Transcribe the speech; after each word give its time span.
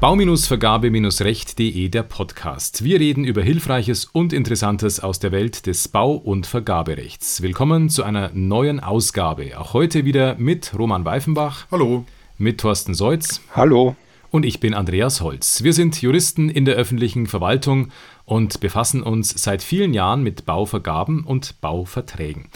Bau-Vergabe-Recht.de 0.00 1.88
der 1.88 2.02
Podcast. 2.02 2.84
Wir 2.84 3.00
reden 3.00 3.24
über 3.24 3.42
Hilfreiches 3.42 4.04
und 4.04 4.32
Interessantes 4.32 5.00
aus 5.00 5.20
der 5.20 5.32
Welt 5.32 5.66
des 5.66 5.88
Bau- 5.88 6.16
und 6.16 6.46
Vergaberechts. 6.46 7.40
Willkommen 7.40 7.88
zu 7.88 8.02
einer 8.02 8.30
neuen 8.34 8.80
Ausgabe. 8.80 9.58
Auch 9.58 9.72
heute 9.72 10.04
wieder 10.04 10.34
mit 10.34 10.78
Roman 10.78 11.04
Weifenbach. 11.04 11.66
Hallo. 11.70 12.04
Mit 12.36 12.60
Thorsten 12.60 12.94
Seutz. 12.94 13.40
Hallo. 13.54 13.96
Und 14.32 14.46
ich 14.46 14.60
bin 14.60 14.72
Andreas 14.72 15.20
Holz. 15.20 15.62
Wir 15.62 15.74
sind 15.74 16.00
Juristen 16.00 16.48
in 16.48 16.64
der 16.64 16.76
öffentlichen 16.76 17.26
Verwaltung 17.26 17.88
und 18.24 18.60
befassen 18.60 19.02
uns 19.02 19.28
seit 19.28 19.62
vielen 19.62 19.92
Jahren 19.92 20.22
mit 20.22 20.46
Bauvergaben 20.46 21.24
und 21.24 21.60
Bauverträgen. 21.60 22.46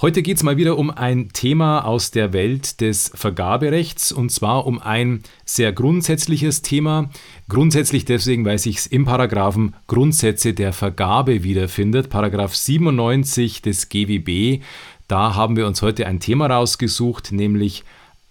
Heute 0.00 0.22
geht 0.22 0.38
es 0.38 0.42
mal 0.42 0.56
wieder 0.56 0.76
um 0.76 0.90
ein 0.90 1.28
Thema 1.32 1.84
aus 1.84 2.10
der 2.10 2.32
Welt 2.32 2.80
des 2.80 3.12
Vergaberechts 3.14 4.10
und 4.10 4.30
zwar 4.32 4.66
um 4.66 4.82
ein 4.82 5.22
sehr 5.44 5.72
grundsätzliches 5.72 6.62
Thema. 6.62 7.10
Grundsätzlich 7.48 8.04
deswegen, 8.04 8.44
weil 8.44 8.58
sich 8.58 8.90
im 8.90 9.04
Paragraphen 9.04 9.76
Grundsätze 9.86 10.52
der 10.52 10.72
Vergabe 10.72 11.44
wiederfindet, 11.44 12.10
Paragraph 12.10 12.56
97 12.56 13.62
des 13.62 13.88
GWB. 13.88 14.64
Da 15.06 15.36
haben 15.36 15.54
wir 15.54 15.68
uns 15.68 15.80
heute 15.80 16.08
ein 16.08 16.18
Thema 16.18 16.46
rausgesucht, 16.48 17.30
nämlich 17.30 17.84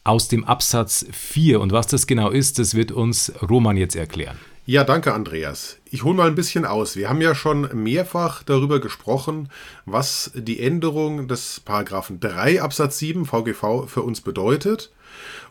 aus 0.04 0.28
dem 0.28 0.44
Absatz 0.44 1.06
4. 1.12 1.60
Und 1.60 1.72
was 1.72 1.88
das 1.88 2.08
genau 2.08 2.30
ist, 2.30 2.60
das 2.60 2.76
wird 2.76 2.92
uns 2.92 3.32
Roman 3.42 3.78
jetzt 3.78 3.96
erklären. 3.96 4.38
Ja, 4.66 4.86
danke, 4.86 5.14
Andreas. 5.14 5.78
Ich 5.92 6.04
hole 6.04 6.16
mal 6.16 6.28
ein 6.28 6.36
bisschen 6.36 6.66
aus. 6.66 6.96
Wir 6.96 7.10
haben 7.10 7.20
ja 7.20 7.36
schon 7.36 7.68
mehrfach 7.74 8.44
darüber 8.44 8.80
gesprochen, 8.80 9.50
was 9.86 10.32
die 10.36 10.62
Änderung 10.62 11.28
des 11.28 11.60
Paragraphen 11.60 12.22
3 12.22 12.62
Absatz 12.62 12.98
7 13.00 13.26
VGV 13.26 13.88
für 13.88 14.04
uns 14.04 14.22
bedeutet 14.22 14.92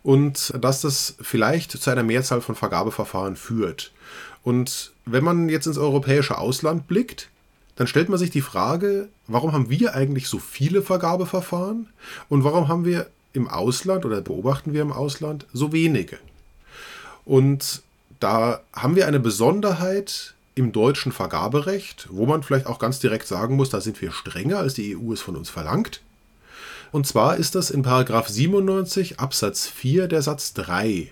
und 0.03 0.55
dass 0.59 0.81
das 0.81 1.17
vielleicht 1.21 1.73
zu 1.73 1.91
einer 1.91 2.03
Mehrzahl 2.03 2.41
von 2.41 2.55
Vergabeverfahren 2.55 3.37
führt. 3.37 3.93
Und 4.43 4.93
wenn 5.05 5.25
man 5.25 5.51
jetzt 5.51 5.67
ins 5.67 5.79
europäische 5.79 6.39
Ausland 6.39 6.89
blickt, 6.89 7.29
dann 7.77 7.87
stellt 7.87 8.09
man 8.09 8.19
sich 8.19 8.31
die 8.31 8.41
Frage, 8.41 9.09
warum 9.27 9.53
haben 9.53 9.69
wir 9.69 9.95
eigentlich 9.95 10.27
so 10.29 10.39
viele 10.39 10.81
Vergabeverfahren 10.81 11.89
und 12.31 12.45
warum 12.45 12.69
haben 12.69 12.87
wir 12.87 13.09
im 13.33 13.49
Ausland 13.49 14.05
oder 14.05 14.21
beobachten 14.21 14.73
wir 14.73 14.83
im 14.83 14.93
Ausland 14.93 15.47
so 15.53 15.73
wenige? 15.73 16.19
Und 17.25 17.83
da 18.21 18.61
haben 18.73 18.97
wir 18.97 19.07
eine 19.07 19.21
Besonderheit 19.21 20.35
im 20.55 20.73
deutschen 20.73 21.13
Vergaberecht, 21.13 22.09
wo 22.11 22.27
man 22.27 22.43
vielleicht 22.43 22.67
auch 22.67 22.79
ganz 22.79 22.99
direkt 22.99 23.27
sagen 23.27 23.57
muss, 23.57 23.71
da 23.71 23.81
sind 23.81 24.01
wir 24.03 24.13
strenger, 24.13 24.59
als 24.59 24.75
die 24.75 24.97
EU 24.97 25.13
es 25.13 25.21
von 25.21 25.37
uns 25.37 25.49
verlangt. 25.49 26.01
Und 26.91 27.07
zwar 27.07 27.37
ist 27.37 27.55
das 27.55 27.71
in 27.71 27.85
97 27.85 29.19
Absatz 29.19 29.67
4 29.67 30.09
der 30.09 30.21
Satz 30.21 30.53
3. 30.53 31.11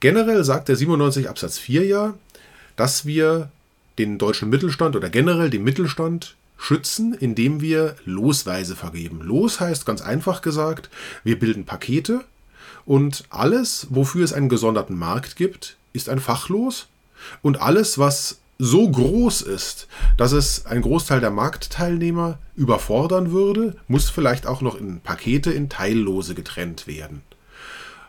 Generell 0.00 0.44
sagt 0.44 0.68
der 0.68 0.76
97 0.76 1.28
Absatz 1.28 1.58
4 1.58 1.84
ja, 1.84 2.14
dass 2.76 3.04
wir 3.04 3.50
den 3.98 4.18
deutschen 4.18 4.48
Mittelstand 4.48 4.94
oder 4.94 5.10
generell 5.10 5.50
den 5.50 5.64
Mittelstand 5.64 6.36
schützen, 6.58 7.14
indem 7.14 7.62
wir 7.62 7.96
losweise 8.04 8.76
vergeben. 8.76 9.20
Los 9.22 9.60
heißt 9.60 9.86
ganz 9.86 10.02
einfach 10.02 10.42
gesagt, 10.42 10.90
wir 11.24 11.38
bilden 11.38 11.64
Pakete 11.64 12.24
und 12.84 13.24
alles, 13.30 13.86
wofür 13.90 14.24
es 14.24 14.34
einen 14.34 14.50
gesonderten 14.50 14.98
Markt 14.98 15.36
gibt, 15.36 15.76
ist 15.94 16.10
ein 16.10 16.20
Fachlos 16.20 16.88
und 17.40 17.62
alles, 17.62 17.98
was 17.98 18.40
so 18.58 18.90
groß 18.90 19.42
ist, 19.42 19.86
dass 20.16 20.32
es 20.32 20.66
einen 20.66 20.82
Großteil 20.82 21.20
der 21.20 21.30
Marktteilnehmer 21.30 22.38
überfordern 22.56 23.30
würde, 23.30 23.76
muss 23.86 24.10
vielleicht 24.10 24.46
auch 24.46 24.60
noch 24.60 24.74
in 24.74 25.00
Pakete 25.00 25.52
in 25.52 25.68
Teillose 25.68 26.34
getrennt 26.34 26.88
werden. 26.88 27.22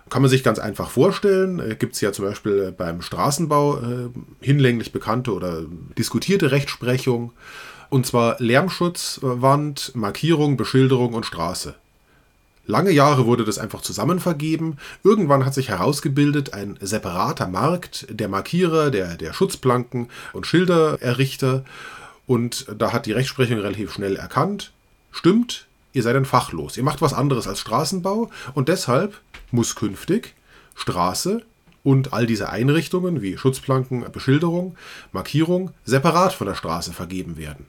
Kann 0.09 0.23
man 0.23 0.31
sich 0.31 0.43
ganz 0.43 0.57
einfach 0.57 0.89
vorstellen, 0.89 1.59
äh, 1.59 1.75
gibt 1.75 1.93
es 1.93 2.01
ja 2.01 2.11
zum 2.11 2.25
Beispiel 2.25 2.71
beim 2.71 3.03
Straßenbau 3.03 3.77
äh, 3.77 4.09
hinlänglich 4.41 4.91
bekannte 4.91 5.33
oder 5.33 5.65
diskutierte 5.99 6.49
Rechtsprechung, 6.49 7.31
und 7.89 8.05
zwar 8.05 8.35
Lärmschutzwand, 8.39 9.91
Markierung, 9.95 10.57
Beschilderung 10.57 11.13
und 11.13 11.25
Straße. 11.25 11.75
Lange 12.69 12.91
Jahre 12.91 13.25
wurde 13.25 13.45
das 13.45 13.57
einfach 13.57 13.81
zusammen 13.81 14.19
vergeben. 14.19 14.77
Irgendwann 15.03 15.43
hat 15.43 15.55
sich 15.55 15.69
herausgebildet 15.69 16.53
ein 16.53 16.77
separater 16.79 17.47
Markt 17.47 18.05
der 18.11 18.27
Markierer, 18.27 18.91
der, 18.91 19.17
der 19.17 19.33
Schutzplanken 19.33 20.09
und 20.33 20.45
Schildererrichter. 20.45 21.65
Und 22.27 22.67
da 22.77 22.93
hat 22.93 23.07
die 23.07 23.11
Rechtsprechung 23.11 23.57
relativ 23.57 23.91
schnell 23.91 24.15
erkannt, 24.15 24.71
stimmt, 25.11 25.65
ihr 25.93 26.03
seid 26.03 26.15
ein 26.15 26.25
Fachlos. 26.25 26.77
Ihr 26.77 26.83
macht 26.83 27.01
was 27.01 27.15
anderes 27.15 27.47
als 27.47 27.59
Straßenbau 27.59 28.29
und 28.53 28.69
deshalb 28.69 29.19
muss 29.49 29.75
künftig 29.75 30.35
Straße 30.75 31.41
und 31.83 32.13
all 32.13 32.27
diese 32.27 32.49
Einrichtungen 32.49 33.23
wie 33.23 33.35
Schutzplanken, 33.35 34.05
Beschilderung, 34.11 34.77
Markierung 35.11 35.71
separat 35.85 36.33
von 36.33 36.45
der 36.45 36.53
Straße 36.53 36.93
vergeben 36.93 37.35
werden. 37.35 37.65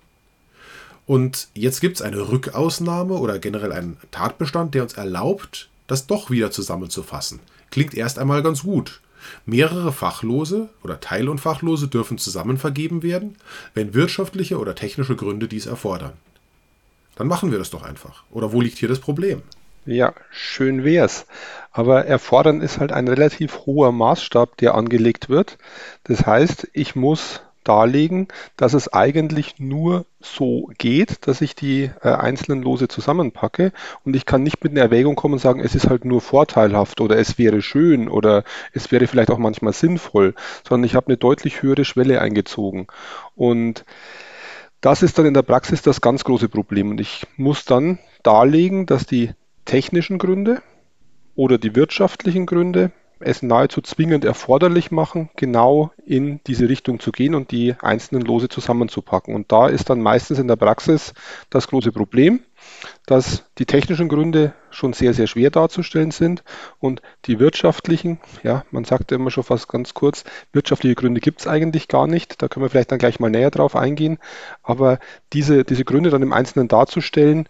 Und 1.11 1.49
jetzt 1.55 1.81
gibt 1.81 1.97
es 1.97 2.03
eine 2.03 2.29
Rückausnahme 2.29 3.15
oder 3.15 3.41
generell 3.41 3.73
einen 3.73 3.97
Tatbestand, 4.13 4.77
der 4.77 4.85
uns 4.85 4.93
erlaubt, 4.93 5.69
das 5.89 6.07
doch 6.07 6.31
wieder 6.31 6.53
zusammenzufassen. 6.53 7.41
Klingt 7.73 7.95
erst 7.95 8.21
einmal 8.21 8.45
ganz 8.45 8.63
gut. 8.63 9.01
Mehrere 9.45 9.93
Fachlose 9.93 10.69
oder 10.85 11.01
Teil- 11.01 11.29
und 11.29 11.41
Fachlose 11.41 11.89
dürfen 11.89 12.17
zusammen 12.17 12.59
vergeben 12.59 13.03
werden, 13.03 13.35
wenn 13.75 13.93
wirtschaftliche 13.93 14.61
oder 14.61 14.77
technische 14.77 15.17
Gründe 15.17 15.49
dies 15.49 15.67
erfordern. 15.67 16.13
Dann 17.17 17.27
machen 17.27 17.51
wir 17.51 17.59
das 17.59 17.71
doch 17.71 17.83
einfach. 17.83 18.23
Oder 18.31 18.53
wo 18.53 18.61
liegt 18.61 18.79
hier 18.79 18.89
das 18.89 19.01
Problem? 19.01 19.43
Ja, 19.87 20.15
schön 20.31 20.85
wär's. 20.85 21.27
Aber 21.73 22.07
erfordern 22.07 22.61
ist 22.61 22.79
halt 22.79 22.93
ein 22.93 23.09
relativ 23.09 23.67
hoher 23.67 23.91
Maßstab, 23.91 24.59
der 24.59 24.77
angelegt 24.77 25.29
wird. 25.29 25.59
Das 26.05 26.25
heißt, 26.25 26.69
ich 26.73 26.95
muss 26.95 27.41
darlegen, 27.65 28.29
dass 28.57 28.75
es 28.75 28.93
eigentlich 28.93 29.59
nur 29.59 30.07
so 30.21 30.71
geht, 30.79 31.27
dass 31.27 31.41
ich 31.41 31.55
die 31.55 31.91
äh, 32.03 32.09
einzelnen 32.09 32.63
Lose 32.63 32.89
zusammenpacke 32.89 33.73
und 34.05 34.17
ich 34.17 34.27
kann 34.27 34.43
nicht 34.43 34.63
mit 34.63 34.73
einer 34.73 34.83
Erwägung 34.83 35.15
kommen 35.15 35.35
und 35.35 35.41
sagen, 35.41 35.61
es 35.61 35.75
ist 35.75 35.89
halt 35.89 36.05
nur 36.05 36.21
vorteilhaft 36.21 37.01
oder 37.01 37.19
es 37.19 37.39
wäre 37.39 37.63
schön 37.63 38.09
oder 38.09 38.45
es 38.73 38.91
wäre 38.93 39.07
vielleicht 39.07 39.31
auch 39.31 39.39
manchmal 39.39 39.73
sinnvoll, 39.73 40.35
sondern 40.69 40.85
ich 40.85 40.95
habe 40.95 41.09
eine 41.09 41.17
deutlich 41.17 41.63
höhere 41.63 41.85
Schwelle 41.85 42.21
eingezogen. 42.21 42.87
Und 43.37 43.85
das 44.81 45.03
ist 45.03 45.19
dann 45.19 45.27
in 45.27 45.35
der 45.35 45.43
Praxis 45.43 45.83
das 45.83 46.01
ganz 46.01 46.25
große 46.25 46.49
Problem. 46.49 46.91
Und 46.91 47.01
ich 47.01 47.27
muss 47.37 47.65
dann 47.65 47.99
darlegen, 48.23 48.87
dass 48.87 49.07
die 49.07 49.31
technischen 49.65 50.19
Gründe 50.19 50.63
oder 51.35 51.59
die 51.59 51.77
wirtschaftlichen 51.77 52.47
Gründe 52.47 52.91
es 53.21 53.43
nahezu 53.43 53.81
zwingend 53.81 54.25
erforderlich 54.25 54.91
machen, 54.91 55.31
genau 55.37 55.93
in 56.05 56.41
diese 56.47 56.69
Richtung 56.69 57.01
zu 57.01 57.13
gehen 57.13 57.35
und 57.35 57.51
die 57.51 57.75
einzelnen 57.81 58.23
Lose 58.23 58.49
zusammenzupacken. 58.49 59.35
Und 59.35 59.53
da 59.53 59.69
ist 59.69 59.91
dann 59.91 60.01
meistens 60.01 60.39
in 60.39 60.49
der 60.49 60.57
Praxis 60.57 61.13
das 61.51 61.69
große 61.69 61.93
Problem, 61.93 62.41
dass 63.07 63.45
die 63.59 63.67
technischen 63.67 64.09
Gründe 64.09 64.55
schon 64.71 64.93
sehr, 64.93 65.15
sehr 65.15 65.27
schwer 65.27 65.51
darzustellen 65.51 66.11
sind 66.11 66.45
und 66.79 67.03
die 67.25 67.39
wirtschaftlichen, 67.39 68.21
ja, 68.43 68.65
man 68.71 68.85
sagt 68.85 69.11
ja 69.11 69.17
immer 69.17 69.31
schon 69.31 69.45
fast 69.45 69.69
ganz 69.69 69.95
kurz, 69.95 70.25
wirtschaftliche 70.53 70.95
Gründe 70.95 71.21
gibt 71.21 71.41
es 71.41 71.47
eigentlich 71.47 71.89
gar 71.89 72.07
nicht. 72.07 72.41
Da 72.41 72.49
können 72.49 72.65
wir 72.65 72.71
vielleicht 72.71 72.93
dann 72.93 72.99
gleich 72.99 73.21
mal 73.21 73.31
näher 73.31 73.51
drauf 73.51 73.77
eingehen. 73.77 74.19
Aber 74.63 74.99
diese, 75.33 75.65
diese 75.65 75.85
Gründe 75.85 76.11
dann 76.11 76.23
im 76.23 76.33
Einzelnen 76.33 76.69
darzustellen, 76.69 77.49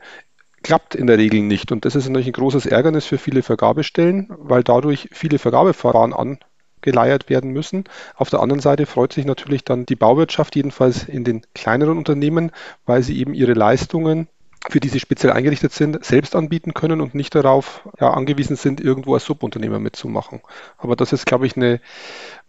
klappt 0.63 0.95
in 0.95 1.07
der 1.07 1.19
Regel 1.19 1.41
nicht. 1.41 1.73
Und 1.73 1.85
das 1.85 1.95
ist 1.95 2.07
natürlich 2.09 2.29
ein 2.29 2.33
großes 2.33 2.67
Ärgernis 2.67 3.07
für 3.07 3.19
viele 3.19 3.43
Vergabestellen, 3.43 4.29
weil 4.39 4.63
dadurch 4.63 5.09
viele 5.13 5.39
Vergabeverfahren 5.39 6.13
angeleiert 6.13 7.29
werden 7.29 7.51
müssen. 7.51 7.85
Auf 8.17 8.31
der 8.31 8.41
anderen 8.41 8.61
Seite 8.61 8.87
freut 8.87 9.13
sich 9.13 9.25
natürlich 9.25 9.65
dann 9.65 9.87
die 9.87 9.97
Bauwirtschaft, 9.97 10.57
jedenfalls 10.57 11.05
in 11.05 11.25
den 11.25 11.43
kleineren 11.55 11.99
Unternehmen, 11.99 12.51
weil 12.87 13.03
sie 13.03 13.19
eben 13.19 13.35
ihre 13.35 13.55
Leistungen 13.55 14.29
für 14.69 14.81
die 14.81 14.89
sie 14.89 15.01
speziell 15.01 15.33
eingerichtet 15.33 15.73
sind, 15.73 16.05
selbst 16.05 16.37
anbieten 16.37 16.75
können 16.75 17.01
und 17.01 17.15
nicht 17.15 17.35
darauf 17.35 17.89
ja, 17.99 18.11
angewiesen 18.11 18.57
sind, 18.57 18.81
irgendwo 18.81 19.15
als 19.15 19.25
Subunternehmer 19.25 19.79
mitzumachen. 19.79 20.41
Aber 20.77 20.97
das 20.97 21.13
ist, 21.13 21.25
glaube 21.25 21.47
ich, 21.47 21.57
eine 21.57 21.81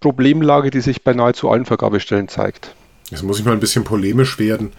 Problemlage, 0.01 0.71
die 0.71 0.81
sich 0.81 1.03
bei 1.03 1.13
nahezu 1.13 1.49
allen 1.49 1.65
Vergabestellen 1.65 2.27
zeigt. 2.27 2.75
Jetzt 3.09 3.23
muss 3.23 3.39
ich 3.39 3.45
mal 3.45 3.53
ein 3.53 3.59
bisschen 3.59 3.83
polemisch 3.83 4.39
werden. 4.39 4.73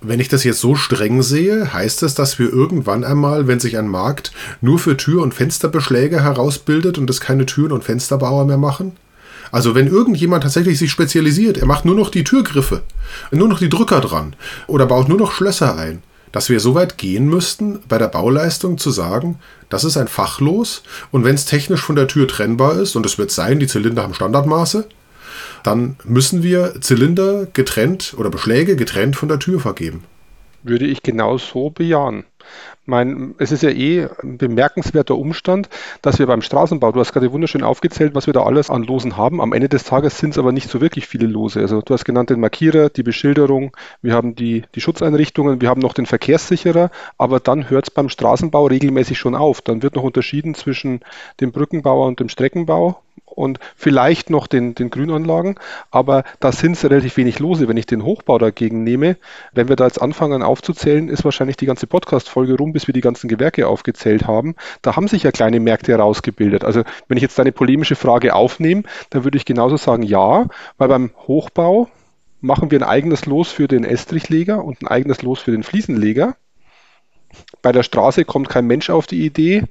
Wenn 0.00 0.20
ich 0.20 0.28
das 0.28 0.44
jetzt 0.44 0.60
so 0.60 0.76
streng 0.76 1.22
sehe, 1.22 1.72
heißt 1.72 2.02
das, 2.02 2.14
dass 2.14 2.38
wir 2.38 2.52
irgendwann 2.52 3.02
einmal, 3.02 3.48
wenn 3.48 3.58
sich 3.58 3.76
ein 3.76 3.88
Markt 3.88 4.30
nur 4.60 4.78
für 4.78 4.96
Tür- 4.96 5.22
und 5.22 5.34
Fensterbeschläge 5.34 6.22
herausbildet 6.22 6.98
und 6.98 7.10
es 7.10 7.20
keine 7.20 7.46
Türen- 7.46 7.72
und 7.72 7.82
Fensterbauer 7.82 8.44
mehr 8.44 8.58
machen? 8.58 8.92
Also 9.50 9.74
wenn 9.74 9.88
irgendjemand 9.88 10.44
tatsächlich 10.44 10.78
sich 10.78 10.92
spezialisiert, 10.92 11.58
er 11.58 11.66
macht 11.66 11.84
nur 11.84 11.96
noch 11.96 12.10
die 12.10 12.22
Türgriffe, 12.22 12.82
nur 13.32 13.48
noch 13.48 13.58
die 13.58 13.68
Drücker 13.68 14.00
dran 14.00 14.36
oder 14.68 14.86
baut 14.86 15.08
nur 15.08 15.18
noch 15.18 15.32
Schlösser 15.32 15.76
ein, 15.76 16.02
dass 16.30 16.48
wir 16.48 16.60
so 16.60 16.76
weit 16.76 16.96
gehen 16.96 17.26
müssten, 17.26 17.80
bei 17.88 17.98
der 17.98 18.08
Bauleistung 18.08 18.78
zu 18.78 18.90
sagen, 18.90 19.40
das 19.68 19.82
ist 19.82 19.96
ein 19.96 20.06
Fachlos 20.06 20.82
und 21.10 21.24
wenn 21.24 21.34
es 21.34 21.44
technisch 21.44 21.80
von 21.80 21.96
der 21.96 22.06
Tür 22.06 22.28
trennbar 22.28 22.78
ist, 22.78 22.94
und 22.94 23.04
es 23.04 23.18
wird 23.18 23.32
sein, 23.32 23.58
die 23.58 23.66
Zylinder 23.66 24.02
haben 24.02 24.14
Standardmaße, 24.14 24.86
dann 25.62 25.96
müssen 26.04 26.42
wir 26.42 26.80
Zylinder 26.80 27.46
getrennt 27.52 28.14
oder 28.16 28.30
Beschläge 28.30 28.76
getrennt 28.76 29.16
von 29.16 29.28
der 29.28 29.38
Tür 29.38 29.60
vergeben. 29.60 30.04
Würde 30.62 30.86
ich 30.86 31.02
genau 31.02 31.38
so 31.38 31.70
bejahen 31.70 32.24
mein, 32.86 33.34
es 33.38 33.52
ist 33.52 33.62
ja 33.62 33.70
eh 33.70 34.08
ein 34.22 34.38
bemerkenswerter 34.38 35.16
Umstand, 35.16 35.68
dass 36.00 36.18
wir 36.18 36.26
beim 36.26 36.40
Straßenbau, 36.40 36.92
du 36.92 37.00
hast 37.00 37.12
gerade 37.12 37.32
wunderschön 37.32 37.62
aufgezählt, 37.62 38.14
was 38.14 38.26
wir 38.26 38.32
da 38.32 38.44
alles 38.44 38.70
an 38.70 38.82
Losen 38.82 39.16
haben. 39.16 39.40
Am 39.40 39.52
Ende 39.52 39.68
des 39.68 39.84
Tages 39.84 40.18
sind 40.18 40.30
es 40.30 40.38
aber 40.38 40.52
nicht 40.52 40.70
so 40.70 40.80
wirklich 40.80 41.06
viele 41.06 41.26
Lose. 41.26 41.60
Also 41.60 41.82
du 41.82 41.92
hast 41.92 42.04
genannt 42.04 42.30
den 42.30 42.40
Markierer, 42.40 42.88
die 42.88 43.02
Beschilderung, 43.02 43.76
wir 44.00 44.14
haben 44.14 44.34
die, 44.34 44.64
die 44.74 44.80
Schutzeinrichtungen, 44.80 45.60
wir 45.60 45.68
haben 45.68 45.82
noch 45.82 45.92
den 45.92 46.06
Verkehrssicherer, 46.06 46.90
aber 47.18 47.40
dann 47.40 47.68
hört 47.68 47.88
es 47.88 47.90
beim 47.90 48.08
Straßenbau 48.08 48.66
regelmäßig 48.66 49.18
schon 49.18 49.34
auf. 49.34 49.60
Dann 49.60 49.82
wird 49.82 49.94
noch 49.94 50.02
unterschieden 50.02 50.54
zwischen 50.54 51.00
dem 51.40 51.52
Brückenbauer 51.52 52.06
und 52.06 52.20
dem 52.20 52.28
Streckenbau 52.28 53.02
und 53.38 53.60
vielleicht 53.76 54.30
noch 54.30 54.46
den, 54.46 54.74
den 54.74 54.90
Grünanlagen, 54.90 55.56
aber 55.90 56.24
da 56.40 56.52
sind 56.52 56.72
es 56.72 56.84
relativ 56.84 57.16
wenig 57.16 57.38
Lose. 57.38 57.68
Wenn 57.68 57.76
ich 57.76 57.86
den 57.86 58.04
Hochbau 58.04 58.38
dagegen 58.38 58.82
nehme, 58.82 59.16
wenn 59.52 59.68
wir 59.68 59.76
da 59.76 59.84
jetzt 59.84 60.02
anfangen 60.02 60.42
aufzuzählen, 60.42 61.08
ist 61.08 61.24
wahrscheinlich 61.24 61.56
die 61.56 61.66
ganze 61.66 61.86
Podcast-Folge 61.86 62.37
rum, 62.44 62.72
bis 62.72 62.86
wir 62.86 62.92
die 62.92 63.00
ganzen 63.00 63.28
Gewerke 63.28 63.66
aufgezählt 63.66 64.26
haben. 64.26 64.54
Da 64.82 64.96
haben 64.96 65.08
sich 65.08 65.22
ja 65.22 65.32
kleine 65.32 65.60
Märkte 65.60 65.92
herausgebildet. 65.92 66.64
Also 66.64 66.82
wenn 67.08 67.16
ich 67.16 67.22
jetzt 67.22 67.38
deine 67.38 67.52
polemische 67.52 67.96
Frage 67.96 68.34
aufnehme, 68.34 68.82
dann 69.10 69.24
würde 69.24 69.38
ich 69.38 69.44
genauso 69.44 69.76
sagen, 69.76 70.02
ja, 70.02 70.46
weil 70.76 70.88
beim 70.88 71.10
Hochbau 71.26 71.88
machen 72.40 72.70
wir 72.70 72.78
ein 72.78 72.88
eigenes 72.88 73.26
Los 73.26 73.50
für 73.50 73.68
den 73.68 73.84
Estrichleger 73.84 74.64
und 74.64 74.82
ein 74.82 74.88
eigenes 74.88 75.22
Los 75.22 75.40
für 75.40 75.50
den 75.50 75.62
Fliesenleger. 75.62 76.36
Bei 77.62 77.72
der 77.72 77.82
Straße 77.82 78.24
kommt 78.24 78.48
kein 78.48 78.66
Mensch 78.66 78.90
auf 78.90 79.06
die 79.06 79.24
Idee, 79.24 79.64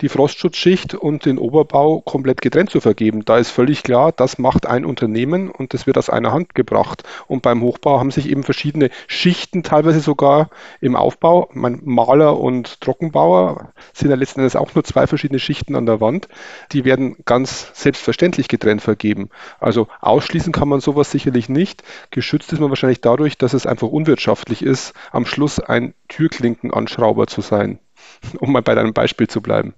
die 0.00 0.08
Frostschutzschicht 0.08 0.94
und 0.94 1.24
den 1.24 1.38
Oberbau 1.38 2.00
komplett 2.00 2.40
getrennt 2.40 2.70
zu 2.70 2.80
vergeben. 2.80 3.24
Da 3.24 3.38
ist 3.38 3.50
völlig 3.50 3.82
klar, 3.82 4.12
das 4.12 4.38
macht 4.38 4.66
ein 4.66 4.84
Unternehmen 4.84 5.50
und 5.50 5.74
das 5.74 5.86
wird 5.86 5.98
aus 5.98 6.10
einer 6.10 6.32
Hand 6.32 6.54
gebracht. 6.54 7.02
Und 7.26 7.42
beim 7.42 7.62
Hochbau 7.62 7.98
haben 7.98 8.10
sich 8.10 8.28
eben 8.28 8.42
verschiedene 8.42 8.90
Schichten, 9.06 9.62
teilweise 9.62 10.00
sogar 10.00 10.50
im 10.80 10.96
Aufbau. 10.96 11.48
Mein 11.52 11.80
Maler 11.84 12.38
und 12.38 12.80
Trockenbauer 12.80 13.72
sind 13.92 14.10
ja 14.10 14.16
letzten 14.16 14.40
Endes 14.40 14.56
auch 14.56 14.74
nur 14.74 14.84
zwei 14.84 15.06
verschiedene 15.06 15.38
Schichten 15.38 15.74
an 15.74 15.86
der 15.86 16.00
Wand. 16.00 16.28
Die 16.72 16.84
werden 16.84 17.16
ganz 17.24 17.70
selbstverständlich 17.74 18.48
getrennt 18.48 18.82
vergeben. 18.82 19.30
Also 19.60 19.88
ausschließen 20.00 20.52
kann 20.52 20.68
man 20.68 20.80
sowas 20.80 21.10
sicherlich 21.10 21.48
nicht. 21.48 21.82
Geschützt 22.10 22.52
ist 22.52 22.60
man 22.60 22.70
wahrscheinlich 22.70 23.00
dadurch, 23.00 23.38
dass 23.38 23.54
es 23.54 23.66
einfach 23.66 23.88
unwirtschaftlich 23.88 24.62
ist, 24.62 24.94
am 25.12 25.26
Schluss 25.26 25.60
ein 25.60 25.94
Türklinkenanschrauber 26.08 27.26
zu 27.26 27.40
sein 27.40 27.78
um 28.40 28.52
mal 28.52 28.62
bei 28.62 28.74
deinem 28.74 28.92
Beispiel 28.92 29.28
zu 29.28 29.40
bleiben. 29.40 29.74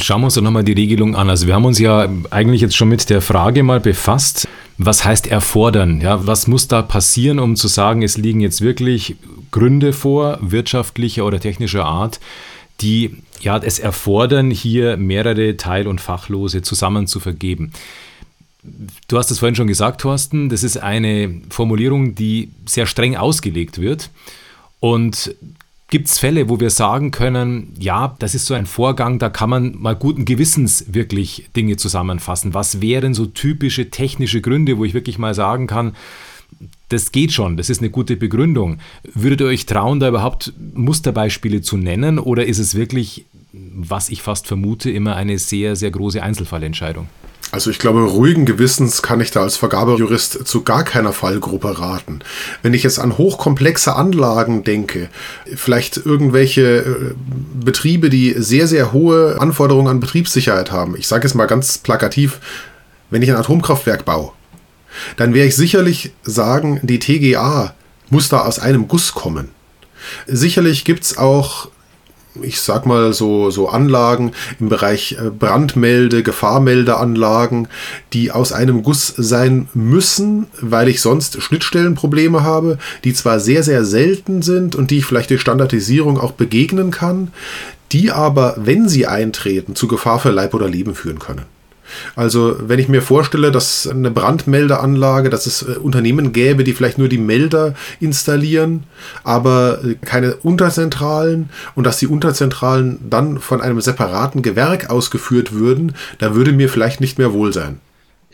Schauen 0.00 0.22
wir 0.22 0.26
uns 0.26 0.34
doch 0.34 0.42
nochmal 0.42 0.64
die 0.64 0.72
Regelung 0.72 1.14
an. 1.14 1.30
Also 1.30 1.46
wir 1.46 1.54
haben 1.54 1.64
uns 1.64 1.78
ja 1.78 2.08
eigentlich 2.30 2.60
jetzt 2.60 2.76
schon 2.76 2.88
mit 2.88 3.08
der 3.10 3.20
Frage 3.20 3.62
mal 3.62 3.80
befasst, 3.80 4.48
was 4.76 5.04
heißt 5.04 5.28
erfordern? 5.28 6.00
Ja, 6.00 6.26
was 6.26 6.46
muss 6.46 6.66
da 6.66 6.82
passieren, 6.82 7.38
um 7.38 7.54
zu 7.54 7.68
sagen, 7.68 8.02
es 8.02 8.16
liegen 8.16 8.40
jetzt 8.40 8.60
wirklich 8.60 9.16
Gründe 9.52 9.92
vor, 9.92 10.38
wirtschaftlicher 10.40 11.24
oder 11.24 11.38
technischer 11.38 11.84
Art, 11.84 12.18
die 12.80 13.22
ja 13.40 13.56
es 13.58 13.78
erfordern, 13.78 14.50
hier 14.50 14.96
mehrere 14.96 15.56
Teil- 15.56 15.86
und 15.86 16.00
Fachlose 16.00 16.62
zusammen 16.62 17.06
zu 17.06 17.20
vergeben. 17.20 17.72
Du 19.08 19.18
hast 19.18 19.30
es 19.30 19.38
vorhin 19.38 19.54
schon 19.54 19.66
gesagt, 19.66 20.00
Thorsten, 20.00 20.48
das 20.48 20.64
ist 20.64 20.78
eine 20.78 21.42
Formulierung, 21.50 22.14
die 22.14 22.50
sehr 22.66 22.86
streng 22.86 23.14
ausgelegt 23.14 23.80
wird. 23.80 24.10
Und 24.80 25.34
Gibt 25.94 26.08
es 26.08 26.18
Fälle, 26.18 26.48
wo 26.48 26.58
wir 26.58 26.70
sagen 26.70 27.12
können, 27.12 27.72
ja, 27.78 28.16
das 28.18 28.34
ist 28.34 28.46
so 28.46 28.54
ein 28.54 28.66
Vorgang, 28.66 29.20
da 29.20 29.30
kann 29.30 29.48
man 29.48 29.76
mal 29.78 29.94
guten 29.94 30.24
Gewissens 30.24 30.86
wirklich 30.88 31.50
Dinge 31.54 31.76
zusammenfassen? 31.76 32.52
Was 32.52 32.80
wären 32.80 33.14
so 33.14 33.26
typische 33.26 33.90
technische 33.90 34.40
Gründe, 34.40 34.76
wo 34.76 34.84
ich 34.84 34.92
wirklich 34.92 35.18
mal 35.18 35.34
sagen 35.34 35.68
kann, 35.68 35.94
das 36.88 37.12
geht 37.12 37.32
schon, 37.32 37.56
das 37.56 37.70
ist 37.70 37.78
eine 37.78 37.90
gute 37.90 38.16
Begründung. 38.16 38.78
Würdet 39.04 39.42
ihr 39.42 39.46
euch 39.46 39.66
trauen, 39.66 40.00
da 40.00 40.08
überhaupt 40.08 40.52
Musterbeispiele 40.74 41.60
zu 41.60 41.76
nennen 41.76 42.18
oder 42.18 42.44
ist 42.44 42.58
es 42.58 42.74
wirklich, 42.74 43.26
was 43.52 44.08
ich 44.08 44.20
fast 44.20 44.48
vermute, 44.48 44.90
immer 44.90 45.14
eine 45.14 45.38
sehr, 45.38 45.76
sehr 45.76 45.92
große 45.92 46.20
Einzelfallentscheidung? 46.20 47.06
Also 47.54 47.70
ich 47.70 47.78
glaube, 47.78 48.02
ruhigen 48.02 48.46
Gewissens 48.46 49.00
kann 49.00 49.20
ich 49.20 49.30
da 49.30 49.42
als 49.42 49.56
Vergabejurist 49.56 50.44
zu 50.44 50.64
gar 50.64 50.82
keiner 50.82 51.12
Fallgruppe 51.12 51.78
raten. 51.78 52.18
Wenn 52.62 52.74
ich 52.74 52.82
jetzt 52.82 52.98
an 52.98 53.16
hochkomplexe 53.16 53.94
Anlagen 53.94 54.64
denke, 54.64 55.08
vielleicht 55.54 55.98
irgendwelche 55.98 56.78
äh, 56.78 57.14
Betriebe, 57.64 58.10
die 58.10 58.34
sehr, 58.36 58.66
sehr 58.66 58.92
hohe 58.92 59.40
Anforderungen 59.40 59.86
an 59.86 60.00
Betriebssicherheit 60.00 60.72
haben. 60.72 60.96
Ich 60.96 61.06
sage 61.06 61.28
es 61.28 61.34
mal 61.34 61.46
ganz 61.46 61.78
plakativ, 61.78 62.40
wenn 63.10 63.22
ich 63.22 63.30
ein 63.30 63.36
Atomkraftwerk 63.36 64.04
baue, 64.04 64.32
dann 65.16 65.32
werde 65.32 65.46
ich 65.46 65.54
sicherlich 65.54 66.10
sagen, 66.24 66.80
die 66.82 66.98
TGA 66.98 67.72
muss 68.10 68.28
da 68.30 68.40
aus 68.40 68.58
einem 68.58 68.88
Guss 68.88 69.14
kommen. 69.14 69.50
Sicherlich 70.26 70.84
gibt 70.84 71.04
es 71.04 71.18
auch 71.18 71.68
ich 72.42 72.60
sag 72.60 72.86
mal 72.86 73.12
so, 73.12 73.50
so 73.50 73.68
Anlagen 73.68 74.32
im 74.60 74.68
Bereich 74.68 75.16
äh, 75.20 75.30
Brandmelde, 75.30 76.22
Gefahrmeldeanlagen, 76.22 77.68
die 78.12 78.32
aus 78.32 78.52
einem 78.52 78.82
Guss 78.82 79.14
sein 79.16 79.68
müssen, 79.74 80.46
weil 80.60 80.88
ich 80.88 81.00
sonst 81.00 81.40
Schnittstellenprobleme 81.40 82.42
habe, 82.42 82.78
die 83.04 83.14
zwar 83.14 83.40
sehr, 83.40 83.62
sehr 83.62 83.84
selten 83.84 84.42
sind 84.42 84.74
und 84.74 84.90
die 84.90 84.98
ich 84.98 85.06
vielleicht 85.06 85.30
durch 85.30 85.40
Standardisierung 85.40 86.18
auch 86.18 86.32
begegnen 86.32 86.90
kann, 86.90 87.32
die 87.92 88.10
aber, 88.10 88.56
wenn 88.58 88.88
sie 88.88 89.06
eintreten, 89.06 89.74
zu 89.74 89.86
Gefahr 89.86 90.18
für 90.18 90.30
Leib 90.30 90.54
oder 90.54 90.68
Leben 90.68 90.94
führen 90.94 91.18
können. 91.18 91.53
Also 92.16 92.56
wenn 92.60 92.78
ich 92.78 92.88
mir 92.88 93.02
vorstelle, 93.02 93.50
dass 93.50 93.86
eine 93.86 94.10
Brandmeldeanlage, 94.10 95.30
dass 95.30 95.46
es 95.46 95.62
äh, 95.62 95.76
Unternehmen 95.78 96.32
gäbe, 96.32 96.64
die 96.64 96.72
vielleicht 96.72 96.98
nur 96.98 97.08
die 97.08 97.18
Melder 97.18 97.74
installieren, 98.00 98.84
aber 99.22 99.80
keine 100.04 100.36
Unterzentralen 100.36 101.50
und 101.74 101.84
dass 101.84 101.98
die 101.98 102.06
Unterzentralen 102.06 102.98
dann 103.08 103.38
von 103.38 103.60
einem 103.60 103.80
separaten 103.80 104.42
Gewerk 104.42 104.90
ausgeführt 104.90 105.52
würden, 105.52 105.94
da 106.18 106.34
würde 106.34 106.52
mir 106.52 106.68
vielleicht 106.68 107.00
nicht 107.00 107.18
mehr 107.18 107.32
wohl 107.32 107.52
sein. 107.52 107.80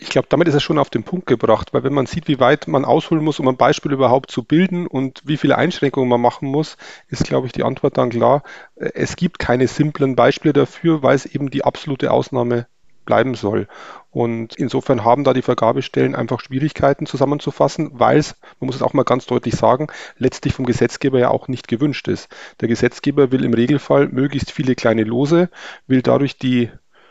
Ich 0.03 0.09
glaube, 0.09 0.27
damit 0.29 0.47
ist 0.47 0.55
es 0.55 0.63
schon 0.63 0.79
auf 0.79 0.89
den 0.89 1.03
Punkt 1.03 1.27
gebracht, 1.27 1.73
weil 1.73 1.83
wenn 1.83 1.93
man 1.93 2.07
sieht, 2.07 2.27
wie 2.27 2.39
weit 2.39 2.67
man 2.67 2.85
ausholen 2.85 3.23
muss, 3.23 3.39
um 3.39 3.47
ein 3.47 3.55
Beispiel 3.55 3.91
überhaupt 3.91 4.31
zu 4.31 4.41
bilden 4.41 4.87
und 4.87 5.21
wie 5.25 5.37
viele 5.37 5.59
Einschränkungen 5.59 6.09
man 6.09 6.19
machen 6.19 6.47
muss, 6.47 6.75
ist, 7.09 7.25
glaube 7.25 7.45
ich, 7.45 7.53
die 7.53 7.61
Antwort 7.61 7.99
dann 7.99 8.09
klar. 8.09 8.41
Äh, 8.75 8.89
es 8.95 9.15
gibt 9.15 9.37
keine 9.37 9.67
simplen 9.67 10.15
Beispiele 10.15 10.53
dafür, 10.53 11.03
weil 11.03 11.15
es 11.15 11.27
eben 11.27 11.51
die 11.51 11.63
absolute 11.63 12.09
Ausnahme 12.09 12.65
bleiben 13.05 13.35
soll. 13.35 13.67
Und 14.11 14.55
insofern 14.55 15.05
haben 15.05 15.23
da 15.23 15.33
die 15.33 15.41
Vergabestellen 15.41 16.15
einfach 16.15 16.41
Schwierigkeiten 16.41 17.05
zusammenzufassen, 17.05 17.91
weil 17.93 18.17
es, 18.17 18.35
man 18.59 18.67
muss 18.67 18.75
es 18.75 18.81
auch 18.81 18.93
mal 18.93 19.03
ganz 19.03 19.25
deutlich 19.25 19.55
sagen, 19.55 19.87
letztlich 20.17 20.53
vom 20.53 20.65
Gesetzgeber 20.65 21.19
ja 21.19 21.29
auch 21.29 21.47
nicht 21.47 21.67
gewünscht 21.67 22.07
ist. 22.07 22.27
Der 22.59 22.67
Gesetzgeber 22.67 23.31
will 23.31 23.45
im 23.45 23.53
Regelfall 23.53 24.09
möglichst 24.09 24.51
viele 24.51 24.75
kleine 24.75 25.03
Lose, 25.03 25.49
will 25.87 26.01
dadurch 26.01 26.37
die 26.37 26.69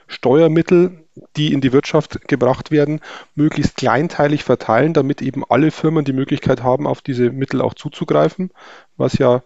Steuermittel, 0.09 1.07
die 1.37 1.53
in 1.53 1.61
die 1.61 1.73
Wirtschaft 1.73 2.29
gebracht 2.29 2.71
werden, 2.71 3.01
möglichst 3.35 3.77
kleinteilig 3.77 4.45
verteilen, 4.45 4.93
damit 4.93 5.23
eben 5.23 5.45
alle 5.49 5.71
Firmen 5.71 6.05
die 6.05 6.13
Möglichkeit 6.13 6.63
haben, 6.63 6.87
auf 6.87 7.01
diese 7.01 7.31
Mittel 7.31 7.61
auch 7.61 7.75
zuzugreifen, 7.75 8.51
was 8.97 9.19
ja 9.19 9.43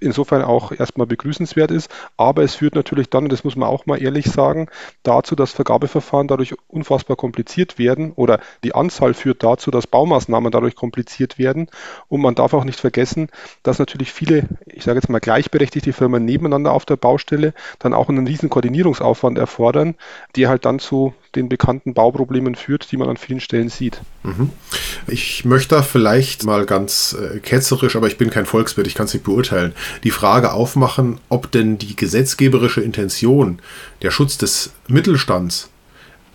insofern 0.00 0.42
auch 0.42 0.72
erstmal 0.72 1.06
begrüßenswert 1.06 1.70
ist. 1.70 1.90
Aber 2.16 2.42
es 2.42 2.54
führt 2.54 2.74
natürlich 2.74 3.10
dann, 3.10 3.24
und 3.24 3.32
das 3.32 3.44
muss 3.44 3.56
man 3.56 3.68
auch 3.68 3.86
mal 3.86 4.02
ehrlich 4.02 4.26
sagen, 4.26 4.68
dazu, 5.02 5.34
dass 5.34 5.52
Vergabeverfahren 5.52 6.28
dadurch 6.28 6.54
unfassbar 6.68 7.16
kompliziert 7.16 7.78
werden 7.78 8.12
oder 8.12 8.40
die 8.64 8.74
Anzahl 8.74 9.14
führt 9.14 9.42
dazu, 9.42 9.70
dass 9.70 9.86
Baumaßnahmen 9.86 10.50
dadurch 10.50 10.74
kompliziert 10.74 11.38
werden. 11.38 11.68
Und 12.08 12.20
man 12.20 12.34
darf 12.34 12.54
auch 12.54 12.64
nicht 12.64 12.80
vergessen, 12.80 13.28
dass 13.62 13.78
natürlich 13.78 14.12
viele, 14.12 14.48
ich 14.66 14.84
sage 14.84 14.98
jetzt 14.98 15.08
mal 15.08 15.20
gleichberechtigte 15.20 15.92
Firmen 15.92 16.24
nebeneinander 16.24 16.72
auf 16.72 16.84
der 16.84 16.96
Baustelle 16.96 17.54
dann 17.78 17.94
auch 17.94 18.08
einen 18.08 18.26
riesen 18.26 18.50
Koordinierungsaufwand 18.50 19.38
erfordern, 19.38 19.94
die 20.34 20.48
halt 20.48 20.64
dann 20.64 20.78
zu 20.78 21.14
den 21.36 21.48
bekannten 21.48 21.94
Bauproblemen 21.94 22.54
führt, 22.54 22.90
die 22.90 22.96
man 22.96 23.08
an 23.08 23.16
vielen 23.16 23.40
Stellen 23.40 23.68
sieht. 23.68 24.00
Mhm. 24.22 24.50
Ich 25.06 25.44
möchte 25.44 25.76
da 25.76 25.82
vielleicht 25.82 26.44
mal 26.44 26.66
ganz 26.66 27.16
äh, 27.18 27.38
ketzerisch, 27.38 27.96
aber 27.96 28.08
ich 28.08 28.18
bin 28.18 28.30
kein 28.30 28.46
Volkswirt, 28.46 28.86
ich 28.86 28.94
kann 28.94 29.06
es 29.06 29.14
nicht 29.14 29.24
beurteilen, 29.24 29.72
die 30.02 30.10
Frage 30.10 30.52
aufmachen, 30.52 31.18
ob 31.28 31.52
denn 31.52 31.78
die 31.78 31.94
gesetzgeberische 31.94 32.80
Intention, 32.80 33.60
der 34.02 34.10
Schutz 34.10 34.38
des 34.38 34.72
Mittelstands, 34.88 35.70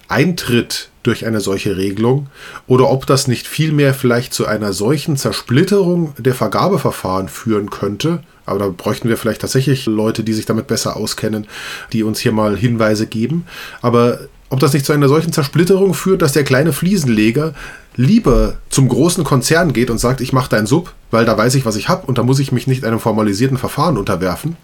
eintritt 0.07 0.89
durch 1.03 1.25
eine 1.25 1.41
solche 1.41 1.77
Regelung 1.77 2.27
oder 2.67 2.89
ob 2.89 3.07
das 3.07 3.27
nicht 3.27 3.47
vielmehr 3.47 3.93
vielleicht 3.93 4.33
zu 4.33 4.45
einer 4.45 4.73
solchen 4.73 5.17
Zersplitterung 5.17 6.13
der 6.17 6.35
Vergabeverfahren 6.35 7.29
führen 7.29 7.69
könnte. 7.69 8.21
Aber 8.45 8.59
da 8.59 8.69
bräuchten 8.69 9.07
wir 9.07 9.17
vielleicht 9.17 9.41
tatsächlich 9.41 9.85
Leute, 9.85 10.23
die 10.23 10.33
sich 10.33 10.45
damit 10.45 10.67
besser 10.67 10.97
auskennen, 10.97 11.47
die 11.93 12.03
uns 12.03 12.19
hier 12.19 12.33
mal 12.33 12.57
Hinweise 12.57 13.07
geben. 13.07 13.45
Aber 13.81 14.19
ob 14.51 14.59
das 14.59 14.73
nicht 14.73 14.85
zu 14.85 14.91
einer 14.91 15.07
solchen 15.07 15.31
Zersplitterung 15.31 15.93
führt, 15.93 16.21
dass 16.21 16.33
der 16.33 16.43
kleine 16.43 16.73
Fliesenleger 16.73 17.53
lieber 17.95 18.55
zum 18.69 18.89
großen 18.89 19.23
Konzern 19.23 19.71
geht 19.71 19.89
und 19.89 19.97
sagt, 19.97 20.19
ich 20.21 20.33
mache 20.33 20.49
deinen 20.49 20.67
Sub, 20.67 20.93
weil 21.09 21.25
da 21.25 21.37
weiß 21.37 21.55
ich, 21.55 21.65
was 21.65 21.77
ich 21.77 21.87
habe 21.87 22.05
und 22.05 22.17
da 22.17 22.23
muss 22.23 22.39
ich 22.39 22.51
mich 22.51 22.67
nicht 22.67 22.83
einem 22.83 22.99
formalisierten 22.99 23.57
Verfahren 23.57 23.97
unterwerfen. 23.97 24.57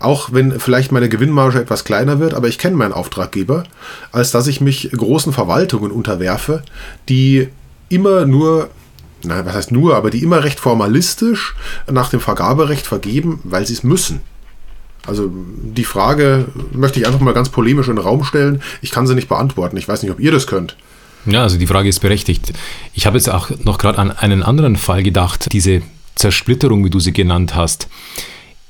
Auch 0.00 0.30
wenn 0.32 0.58
vielleicht 0.58 0.90
meine 0.90 1.08
Gewinnmarge 1.08 1.60
etwas 1.60 1.84
kleiner 1.84 2.18
wird, 2.18 2.34
aber 2.34 2.48
ich 2.48 2.58
kenne 2.58 2.76
meinen 2.76 2.92
Auftraggeber, 2.92 3.62
als 4.10 4.32
dass 4.32 4.48
ich 4.48 4.60
mich 4.60 4.90
großen 4.90 5.32
Verwaltungen 5.32 5.92
unterwerfe, 5.92 6.62
die 7.08 7.48
immer 7.88 8.26
nur 8.26 8.70
na, 9.24 9.46
was 9.46 9.54
heißt 9.54 9.70
nur, 9.70 9.94
aber 9.94 10.10
die 10.10 10.24
immer 10.24 10.42
recht 10.42 10.58
formalistisch 10.58 11.54
nach 11.88 12.10
dem 12.10 12.18
Vergaberecht 12.18 12.88
vergeben, 12.88 13.38
weil 13.44 13.64
sie 13.64 13.74
es 13.74 13.84
müssen. 13.84 14.20
Also 15.06 15.30
die 15.32 15.84
Frage 15.84 16.46
möchte 16.72 17.00
ich 17.00 17.06
einfach 17.06 17.20
mal 17.20 17.34
ganz 17.34 17.48
polemisch 17.48 17.88
in 17.88 17.96
den 17.96 18.04
Raum 18.04 18.24
stellen. 18.24 18.62
Ich 18.82 18.90
kann 18.90 19.06
sie 19.06 19.14
nicht 19.14 19.28
beantworten. 19.28 19.76
Ich 19.76 19.88
weiß 19.88 20.02
nicht, 20.02 20.12
ob 20.12 20.20
ihr 20.20 20.32
das 20.32 20.46
könnt. 20.46 20.76
Ja, 21.26 21.42
also 21.42 21.58
die 21.58 21.66
Frage 21.66 21.88
ist 21.88 22.00
berechtigt. 22.00 22.52
Ich 22.94 23.06
habe 23.06 23.16
jetzt 23.16 23.28
auch 23.28 23.50
noch 23.64 23.78
gerade 23.78 23.98
an 23.98 24.10
einen 24.10 24.42
anderen 24.42 24.76
Fall 24.76 25.02
gedacht, 25.02 25.52
diese 25.52 25.82
Zersplitterung, 26.14 26.84
wie 26.84 26.90
du 26.90 27.00
sie 27.00 27.12
genannt 27.12 27.54
hast. 27.54 27.88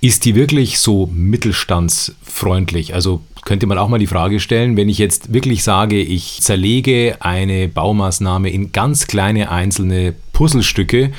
Ist 0.01 0.25
die 0.25 0.35
wirklich 0.35 0.79
so 0.79 1.09
mittelstandsfreundlich? 1.13 2.95
Also 2.95 3.23
könnte 3.45 3.67
man 3.67 3.79
auch 3.79 3.89
mal 3.89 3.99
die 3.99 4.07
Frage 4.07 4.41
stellen, 4.41 4.77
wenn 4.77 4.89
ich 4.89 4.99
jetzt 4.99 5.33
wirklich 5.33 5.63
sage, 5.65 6.01
ich 6.01 6.41
zerlege 6.41 7.17
eine 7.21 7.69
Baumaßnahme 7.69 8.51
in 8.51 8.73
ganz 8.73 9.07
kleine 9.07 9.51
einzelne 9.51 10.15
Puzzlestücke, 10.33 11.13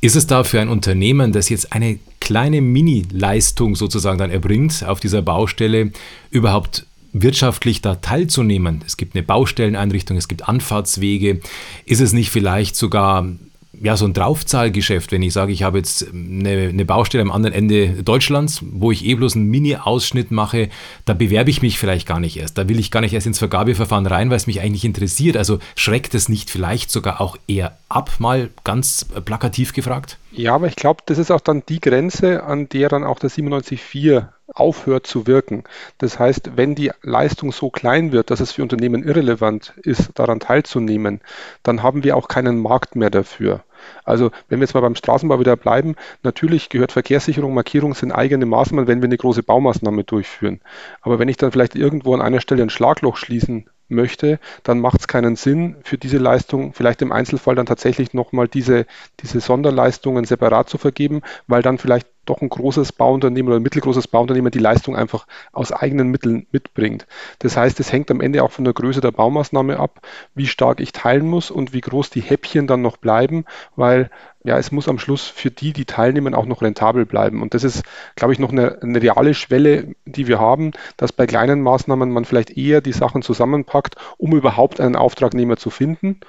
ist 0.00 0.16
es 0.16 0.26
da 0.26 0.44
für 0.44 0.60
ein 0.60 0.68
Unternehmen, 0.68 1.32
das 1.32 1.48
jetzt 1.48 1.72
eine 1.72 1.98
kleine 2.28 2.60
Mini-Leistung 2.60 3.74
sozusagen 3.74 4.18
dann 4.18 4.30
erbringt 4.30 4.84
auf 4.86 5.00
dieser 5.00 5.22
Baustelle, 5.22 5.92
überhaupt 6.30 6.84
wirtschaftlich 7.14 7.80
da 7.80 7.94
teilzunehmen? 7.94 8.84
Es 8.86 8.98
gibt 8.98 9.14
eine 9.14 9.22
Baustelleneinrichtung, 9.22 10.18
es 10.18 10.28
gibt 10.28 10.46
Anfahrtswege. 10.46 11.40
Ist 11.86 12.02
es 12.02 12.12
nicht 12.12 12.28
vielleicht 12.28 12.76
sogar 12.76 13.26
ja, 13.72 13.96
so 13.96 14.06
ein 14.06 14.14
Draufzahlgeschäft, 14.14 15.12
wenn 15.12 15.22
ich 15.22 15.32
sage, 15.32 15.52
ich 15.52 15.62
habe 15.62 15.78
jetzt 15.78 16.08
eine, 16.12 16.68
eine, 16.68 16.84
Baustelle 16.84 17.22
am 17.22 17.30
anderen 17.30 17.54
Ende 17.54 18.02
Deutschlands, 18.02 18.62
wo 18.62 18.90
ich 18.90 19.04
eh 19.04 19.14
bloß 19.14 19.36
einen 19.36 19.46
Mini-Ausschnitt 19.46 20.30
mache, 20.30 20.70
da 21.04 21.14
bewerbe 21.14 21.50
ich 21.50 21.60
mich 21.60 21.78
vielleicht 21.78 22.06
gar 22.06 22.18
nicht 22.18 22.38
erst. 22.38 22.56
Da 22.56 22.68
will 22.68 22.78
ich 22.78 22.90
gar 22.90 23.00
nicht 23.00 23.12
erst 23.12 23.26
ins 23.26 23.38
Vergabeverfahren 23.38 24.06
rein, 24.06 24.30
weil 24.30 24.38
es 24.38 24.46
mich 24.46 24.60
eigentlich 24.60 24.84
interessiert. 24.84 25.36
Also 25.36 25.58
schreckt 25.76 26.14
es 26.14 26.28
nicht 26.28 26.50
vielleicht 26.50 26.90
sogar 26.90 27.20
auch 27.20 27.36
eher 27.46 27.76
ab, 27.88 28.12
mal 28.18 28.48
ganz 28.64 29.06
plakativ 29.24 29.74
gefragt? 29.74 30.18
Ja, 30.32 30.54
aber 30.54 30.66
ich 30.66 30.76
glaube, 30.76 31.02
das 31.06 31.18
ist 31.18 31.30
auch 31.30 31.40
dann 31.40 31.62
die 31.68 31.80
Grenze, 31.80 32.44
an 32.44 32.68
der 32.68 32.88
dann 32.88 33.04
auch 33.04 33.18
der 33.18 33.30
97.4 33.30 34.28
aufhört 34.54 35.06
zu 35.06 35.26
wirken. 35.26 35.64
Das 35.98 36.18
heißt, 36.18 36.56
wenn 36.56 36.74
die 36.74 36.90
Leistung 37.02 37.52
so 37.52 37.70
klein 37.70 38.12
wird, 38.12 38.30
dass 38.30 38.40
es 38.40 38.52
für 38.52 38.62
Unternehmen 38.62 39.04
irrelevant 39.04 39.74
ist, 39.82 40.10
daran 40.14 40.40
teilzunehmen, 40.40 41.20
dann 41.62 41.82
haben 41.82 42.04
wir 42.04 42.16
auch 42.16 42.28
keinen 42.28 42.60
Markt 42.60 42.96
mehr 42.96 43.10
dafür. 43.10 43.64
Also 44.04 44.30
wenn 44.48 44.58
wir 44.58 44.64
jetzt 44.64 44.74
mal 44.74 44.80
beim 44.80 44.96
Straßenbau 44.96 45.38
wieder 45.38 45.56
bleiben, 45.56 45.94
natürlich 46.22 46.68
gehört 46.68 46.92
Verkehrssicherung, 46.92 47.54
Markierung 47.54 47.94
sind 47.94 48.12
eigene 48.12 48.46
Maßnahmen, 48.46 48.88
wenn 48.88 49.00
wir 49.00 49.06
eine 49.06 49.16
große 49.16 49.42
Baumaßnahme 49.42 50.04
durchführen. 50.04 50.60
Aber 51.00 51.18
wenn 51.18 51.28
ich 51.28 51.36
dann 51.36 51.52
vielleicht 51.52 51.74
irgendwo 51.74 52.14
an 52.14 52.22
einer 52.22 52.40
Stelle 52.40 52.62
ein 52.62 52.70
Schlagloch 52.70 53.16
schließen 53.16 53.68
möchte, 53.88 54.38
dann 54.62 54.80
macht 54.80 55.00
es 55.00 55.08
keinen 55.08 55.36
Sinn, 55.36 55.76
für 55.82 55.98
diese 55.98 56.18
Leistung 56.18 56.72
vielleicht 56.74 57.02
im 57.02 57.12
Einzelfall 57.12 57.54
dann 57.54 57.66
tatsächlich 57.66 58.12
nochmal 58.12 58.48
diese, 58.48 58.86
diese 59.20 59.40
Sonderleistungen 59.40 60.24
separat 60.24 60.68
zu 60.68 60.78
vergeben, 60.78 61.22
weil 61.46 61.62
dann 61.62 61.78
vielleicht 61.78 62.06
doch 62.28 62.40
ein 62.40 62.48
großes 62.48 62.92
Bauunternehmen 62.92 63.48
oder 63.48 63.58
ein 63.58 63.62
mittelgroßes 63.62 64.08
Bauunternehmen 64.08 64.50
die 64.50 64.58
Leistung 64.58 64.96
einfach 64.96 65.26
aus 65.52 65.72
eigenen 65.72 66.08
Mitteln 66.08 66.46
mitbringt. 66.52 67.06
Das 67.38 67.56
heißt, 67.56 67.80
es 67.80 67.92
hängt 67.92 68.10
am 68.10 68.20
Ende 68.20 68.42
auch 68.42 68.50
von 68.50 68.64
der 68.64 68.74
Größe 68.74 69.00
der 69.00 69.12
Baumaßnahme 69.12 69.78
ab, 69.78 70.00
wie 70.34 70.46
stark 70.46 70.80
ich 70.80 70.92
teilen 70.92 71.28
muss 71.28 71.50
und 71.50 71.72
wie 71.72 71.80
groß 71.80 72.10
die 72.10 72.20
Häppchen 72.20 72.66
dann 72.66 72.82
noch 72.82 72.96
bleiben, 72.96 73.44
weil 73.76 74.10
ja, 74.44 74.56
es 74.56 74.72
muss 74.72 74.88
am 74.88 74.98
Schluss 74.98 75.26
für 75.26 75.50
die, 75.50 75.72
die 75.72 75.84
teilnehmen, 75.84 76.34
auch 76.34 76.46
noch 76.46 76.62
rentabel 76.62 77.04
bleiben. 77.04 77.42
Und 77.42 77.54
das 77.54 77.64
ist, 77.64 77.82
glaube 78.16 78.32
ich, 78.32 78.38
noch 78.38 78.52
eine, 78.52 78.80
eine 78.80 79.02
reale 79.02 79.34
Schwelle, 79.34 79.94
die 80.06 80.26
wir 80.26 80.38
haben, 80.38 80.72
dass 80.96 81.12
bei 81.12 81.26
kleinen 81.26 81.60
Maßnahmen 81.60 82.10
man 82.10 82.24
vielleicht 82.24 82.56
eher 82.56 82.80
die 82.80 82.92
Sachen 82.92 83.22
zusammenpackt, 83.22 83.96
um 84.16 84.34
überhaupt 84.34 84.80
einen 84.80 84.96
Auftragnehmer 84.96 85.56
zu 85.56 85.70
finden. 85.70 86.20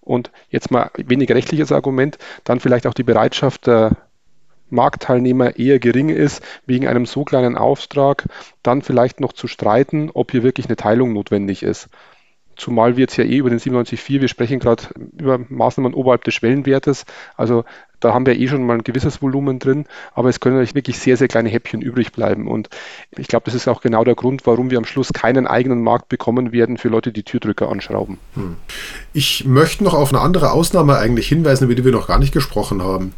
Und 0.00 0.30
jetzt 0.48 0.70
mal 0.70 0.90
weniger 0.96 1.34
rechtliches 1.34 1.70
Argument, 1.70 2.16
dann 2.42 2.60
vielleicht 2.60 2.86
auch 2.86 2.94
die 2.94 3.02
Bereitschaft 3.02 3.66
der 3.66 3.92
Marktteilnehmer 4.70 5.58
eher 5.58 5.78
gering 5.78 6.08
ist, 6.08 6.42
wegen 6.66 6.86
einem 6.86 7.06
so 7.06 7.24
kleinen 7.24 7.56
Auftrag 7.56 8.26
dann 8.62 8.82
vielleicht 8.82 9.20
noch 9.20 9.32
zu 9.32 9.46
streiten, 9.46 10.10
ob 10.12 10.30
hier 10.30 10.42
wirklich 10.42 10.66
eine 10.66 10.76
Teilung 10.76 11.12
notwendig 11.12 11.62
ist. 11.62 11.88
Zumal 12.56 12.96
wir 12.96 13.02
jetzt 13.02 13.16
ja 13.16 13.24
eh 13.24 13.36
über 13.36 13.50
den 13.50 13.60
97.4, 13.60 14.20
wir 14.20 14.28
sprechen 14.28 14.58
gerade 14.58 14.82
über 15.16 15.38
Maßnahmen 15.38 15.94
oberhalb 15.94 16.24
des 16.24 16.34
Schwellenwertes. 16.34 17.04
Also 17.36 17.64
da 18.00 18.14
haben 18.14 18.26
wir 18.26 18.38
eh 18.38 18.48
schon 18.48 18.64
mal 18.64 18.74
ein 18.74 18.84
gewisses 18.84 19.20
Volumen 19.22 19.58
drin, 19.58 19.86
aber 20.14 20.28
es 20.28 20.40
können 20.40 20.56
natürlich 20.56 20.74
wirklich 20.74 20.98
sehr, 20.98 21.16
sehr 21.16 21.28
kleine 21.28 21.48
Häppchen 21.48 21.82
übrig 21.82 22.12
bleiben. 22.12 22.48
Und 22.48 22.68
ich 23.16 23.28
glaube, 23.28 23.44
das 23.46 23.54
ist 23.54 23.68
auch 23.68 23.80
genau 23.80 24.04
der 24.04 24.14
Grund, 24.14 24.46
warum 24.46 24.70
wir 24.70 24.78
am 24.78 24.84
Schluss 24.84 25.12
keinen 25.12 25.46
eigenen 25.46 25.82
Markt 25.82 26.08
bekommen 26.08 26.52
werden 26.52 26.78
für 26.78 26.88
Leute, 26.88 27.12
die 27.12 27.22
Türdrücker 27.22 27.68
anschrauben. 27.68 28.18
Hm. 28.34 28.56
Ich 29.12 29.44
möchte 29.44 29.84
noch 29.84 29.94
auf 29.94 30.12
eine 30.12 30.20
andere 30.20 30.52
Ausnahme 30.52 30.98
eigentlich 30.98 31.28
hinweisen, 31.28 31.64
über 31.64 31.74
die 31.74 31.84
wir 31.84 31.92
noch 31.92 32.08
gar 32.08 32.18
nicht 32.18 32.32
gesprochen 32.32 32.82
haben. 32.82 33.14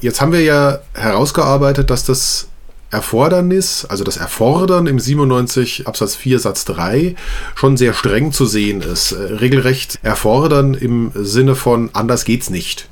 Jetzt 0.00 0.20
haben 0.20 0.32
wir 0.32 0.42
ja 0.42 0.78
herausgearbeitet, 0.94 1.90
dass 1.90 2.04
das 2.04 2.48
Erfordernis, 2.94 3.84
also 3.84 4.04
das 4.04 4.16
Erfordern 4.16 4.86
im 4.86 5.00
97 5.00 5.88
Absatz 5.88 6.14
4 6.14 6.38
Satz 6.38 6.64
3 6.64 7.16
schon 7.56 7.76
sehr 7.76 7.92
streng 7.92 8.30
zu 8.30 8.46
sehen 8.46 8.82
ist. 8.82 9.12
Äh, 9.12 9.34
regelrecht 9.34 9.98
erfordern 10.02 10.74
im 10.74 11.10
Sinne 11.14 11.56
von 11.56 11.90
anders 11.92 12.24
geht's 12.24 12.50
nicht. 12.50 12.88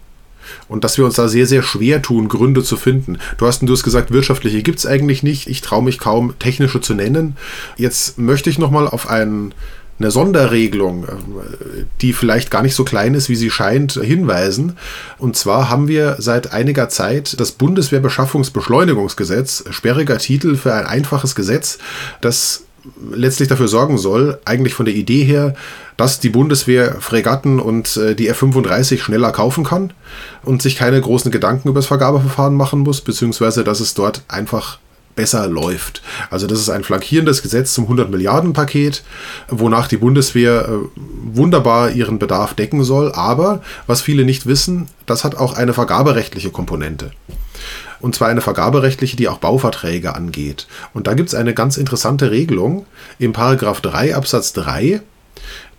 Und 0.73 0.85
dass 0.85 0.99
wir 0.99 1.05
uns 1.05 1.15
da 1.15 1.29
sehr, 1.29 1.47
sehr 1.47 1.63
schwer 1.63 2.03
tun, 2.03 2.29
Gründe 2.29 2.65
zu 2.65 2.77
finden. 2.77 3.19
Du 3.37 3.47
hast, 3.47 3.63
du 3.63 3.73
hast 3.73 3.83
gesagt, 3.83 4.11
wirtschaftliche 4.11 4.63
gibt 4.63 4.79
es 4.79 4.87
eigentlich 4.87 5.23
nicht. 5.23 5.47
Ich 5.47 5.61
traue 5.61 5.85
mich 5.85 5.99
kaum, 5.99 6.35
technische 6.39 6.81
zu 6.81 6.95
nennen. 6.95 7.37
Jetzt 7.77 8.19
möchte 8.19 8.51
ich 8.51 8.59
nochmal 8.59 8.89
auf 8.89 9.09
einen 9.09 9.55
eine 9.99 10.11
Sonderregelung, 10.11 11.05
äh, 11.05 11.85
die 12.01 12.13
vielleicht 12.13 12.51
gar 12.51 12.63
nicht 12.63 12.75
so 12.75 12.85
klein 12.85 13.15
ist, 13.15 13.29
wie 13.29 13.37
sie 13.37 13.51
scheint, 13.51 13.93
hinweisen. 13.93 14.77
Und 15.19 15.37
zwar 15.37 15.71
haben 15.71 15.87
wir 15.87 16.17
seit 16.19 16.53
einiger 16.53 16.89
Zeit 16.89 17.39
das 17.39 17.53
Bundeswehrbeschaffungsbeschleunigungsgesetz, 17.53 19.65
sperriger 19.71 20.19
Titel 20.19 20.57
für 20.57 20.75
ein 20.75 20.87
einfaches 20.87 21.35
Gesetz, 21.35 21.79
das 22.21 22.65
letztlich 23.13 23.49
dafür 23.49 23.69
sorgen 23.69 23.99
soll, 23.99 24.39
eigentlich 24.45 24.75
von 24.75 24.87
der 24.87 24.95
Idee 24.95 25.25
her, 25.25 25.55
dass 25.97 26.21
die 26.21 26.31
Bundeswehr 26.31 26.97
Fregatten 27.01 27.61
und 27.61 27.97
äh, 27.97 28.15
die 28.15 28.29
F-35 28.29 28.99
schneller 28.99 29.33
kaufen 29.33 29.65
kann 29.65 29.93
und 30.43 30.63
sich 30.63 30.77
keine 30.77 31.01
großen 31.01 31.31
Gedanken 31.31 31.69
über 31.69 31.79
das 31.79 31.87
Vergabeverfahren 31.87 32.55
machen 32.55 32.81
muss, 32.81 33.01
beziehungsweise 33.01 33.65
dass 33.65 33.81
es 33.81 33.95
dort 33.95 34.23
einfach 34.29 34.79
besser 35.15 35.47
läuft. 35.47 36.03
Also 36.31 36.47
das 36.47 36.59
ist 36.59 36.71
ein 36.71 36.85
flankierendes 36.85 37.43
Gesetz 37.43 37.75
zum 37.75 37.85
100 37.85 38.11
Milliarden 38.11 38.53
Paket, 38.53 39.03
wonach 39.49 39.87
die 39.87 39.99
Bundeswehr 39.99 40.69
äh, 40.69 40.89
wunderbar 40.97 41.91
ihren 41.91 42.19
Bedarf 42.19 42.55
decken 42.55 42.83
soll. 42.85 43.13
Aber 43.13 43.63
was 43.87 44.01
viele 44.01 44.25
nicht 44.25 44.47
wissen, 44.47 44.89
das 45.07 45.25
hat 45.25 45.37
auch 45.37 45.55
eine 45.55 45.75
vergaberechtliche 45.75 46.51
Komponente. 46.51 47.13
Und 48.03 48.15
zwar 48.15 48.29
eine 48.29 48.43
vergaberechtliche, 48.43 49.17
die 49.17 49.29
auch 49.29 49.39
Bauverträge 49.39 50.15
angeht. 50.15 50.67
Und 50.93 51.07
da 51.07 51.15
gibt 51.15 51.31
es 51.31 51.35
eine 51.35 51.55
ganz 51.55 51.79
interessante 51.79 52.31
Regelung 52.31 52.85
im 53.19 53.33
Paragraph 53.33 53.81
3 53.81 54.15
Absatz 54.15 54.53
3, 54.53 55.01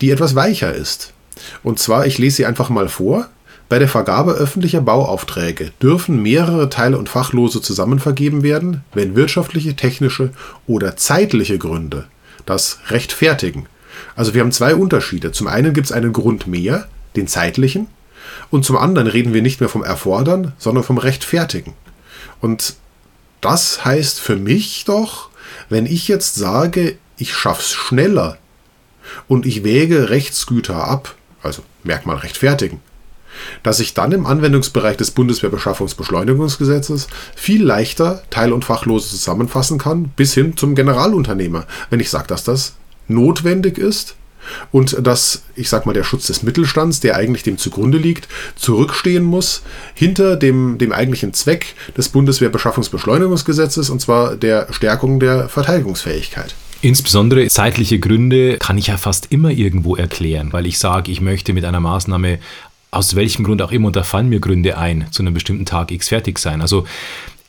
die 0.01 0.10
etwas 0.10 0.34
weicher 0.34 0.74
ist. 0.74 1.13
Und 1.62 1.80
zwar, 1.80 2.08
ich 2.08 2.18
lese 2.18 2.38
sie 2.38 2.46
einfach 2.46 2.70
mal 2.70 2.89
vor. 2.89 3.27
Bei 3.70 3.77
der 3.80 3.88
Vergabe 3.88 4.32
öffentlicher 4.34 4.82
Bauaufträge 4.82 5.72
dürfen 5.82 6.22
mehrere 6.22 6.70
Teil- 6.70 6.96
und 6.96 7.10
Fachlose 7.10 7.62
zusammenvergeben 7.62 8.42
werden, 8.42 8.84
wenn 8.94 9.15
wirtschaftliche, 9.15 9.75
technische 9.75 10.32
oder 10.65 10.96
zeitliche 10.96 11.58
Gründe 11.58 12.06
das 12.46 12.80
rechtfertigen. 12.88 13.68
Also 14.15 14.34
wir 14.34 14.42
haben 14.42 14.51
zwei 14.51 14.75
Unterschiede. 14.75 15.32
Zum 15.32 15.48
einen 15.48 15.74
gibt 15.74 15.88
es 15.88 15.92
einen 15.92 16.13
Grund 16.13 16.48
mehr, 16.48 16.88
den 17.15 17.27
zeitlichen, 17.27 17.88
und 18.50 18.65
zum 18.65 18.77
anderen 18.77 19.08
reden 19.08 19.34
wir 19.34 19.42
nicht 19.42 19.60
mehr 19.60 19.70
vom 19.70 19.84
Erfordern, 19.84 20.53
sondern 20.58 20.84
vom 20.84 20.98
Rechtfertigen. 20.98 21.74
Und 22.43 22.75
das 23.39 23.85
heißt 23.85 24.19
für 24.19 24.35
mich 24.35 24.83
doch, 24.83 25.29
wenn 25.69 25.85
ich 25.85 26.09
jetzt 26.09 26.35
sage, 26.35 26.97
ich 27.15 27.33
schaff's 27.33 27.71
schneller 27.71 28.38
und 29.29 29.45
ich 29.45 29.63
wäge 29.63 30.09
Rechtsgüter 30.09 30.85
ab, 30.85 31.15
also 31.41 31.62
Merkmal 31.83 32.17
rechtfertigen, 32.17 32.81
dass 33.63 33.79
ich 33.79 33.93
dann 33.93 34.12
im 34.12 34.25
Anwendungsbereich 34.25 34.97
des 34.97 35.12
Bundeswehrbeschaffungsbeschleunigungsgesetzes 35.12 37.07
viel 37.33 37.63
leichter 37.63 38.23
Teil- 38.29 38.51
und 38.51 38.65
Fachlose 38.65 39.07
zusammenfassen 39.07 39.77
kann, 39.77 40.09
bis 40.09 40.33
hin 40.33 40.57
zum 40.57 40.75
Generalunternehmer, 40.75 41.65
wenn 41.91 42.01
ich 42.01 42.09
sage, 42.09 42.27
dass 42.27 42.43
das 42.43 42.73
notwendig 43.07 43.77
ist 43.77 44.17
und 44.71 44.97
dass, 45.05 45.43
ich 45.55 45.69
sag 45.69 45.85
mal, 45.85 45.93
der 45.93 46.03
Schutz 46.03 46.27
des 46.27 46.43
Mittelstands, 46.43 47.00
der 47.00 47.15
eigentlich 47.15 47.43
dem 47.43 47.57
zugrunde 47.57 47.97
liegt, 47.97 48.27
zurückstehen 48.55 49.23
muss 49.23 49.63
hinter 49.93 50.35
dem, 50.35 50.77
dem 50.77 50.91
eigentlichen 50.91 51.33
Zweck 51.33 51.75
des 51.97 52.09
Bundeswehrbeschaffungsbeschleunigungsgesetzes, 52.09 53.89
und 53.89 54.00
zwar 54.01 54.35
der 54.35 54.67
Stärkung 54.71 55.19
der 55.19 55.50
Verteidigungsfähigkeit. 55.50 56.55
Insbesondere 56.81 57.47
zeitliche 57.47 57.97
Gründe 57.97 58.57
kann 58.57 58.77
ich 58.77 58.88
ja 58.88 58.97
fast 58.97 59.31
immer 59.31 59.51
irgendwo 59.51 59.95
erklären, 59.95 60.51
weil 60.51 60.65
ich 60.65 60.79
sage, 60.79 61.12
ich 61.12 61.21
möchte 61.21 61.53
mit 61.53 61.63
einer 61.63 61.79
Maßnahme 61.79 62.39
aus 62.91 63.15
welchem 63.15 63.43
Grund 63.43 63.62
auch 63.62 63.71
immer, 63.71 63.88
und 63.88 63.95
da 63.95 64.03
fallen 64.03 64.29
mir 64.29 64.39
Gründe 64.39 64.77
ein, 64.77 65.07
zu 65.12 65.23
einem 65.23 65.33
bestimmten 65.33 65.65
Tag 65.65 65.91
X 65.91 66.09
fertig 66.09 66.38
sein. 66.38 66.62
Also 66.62 66.85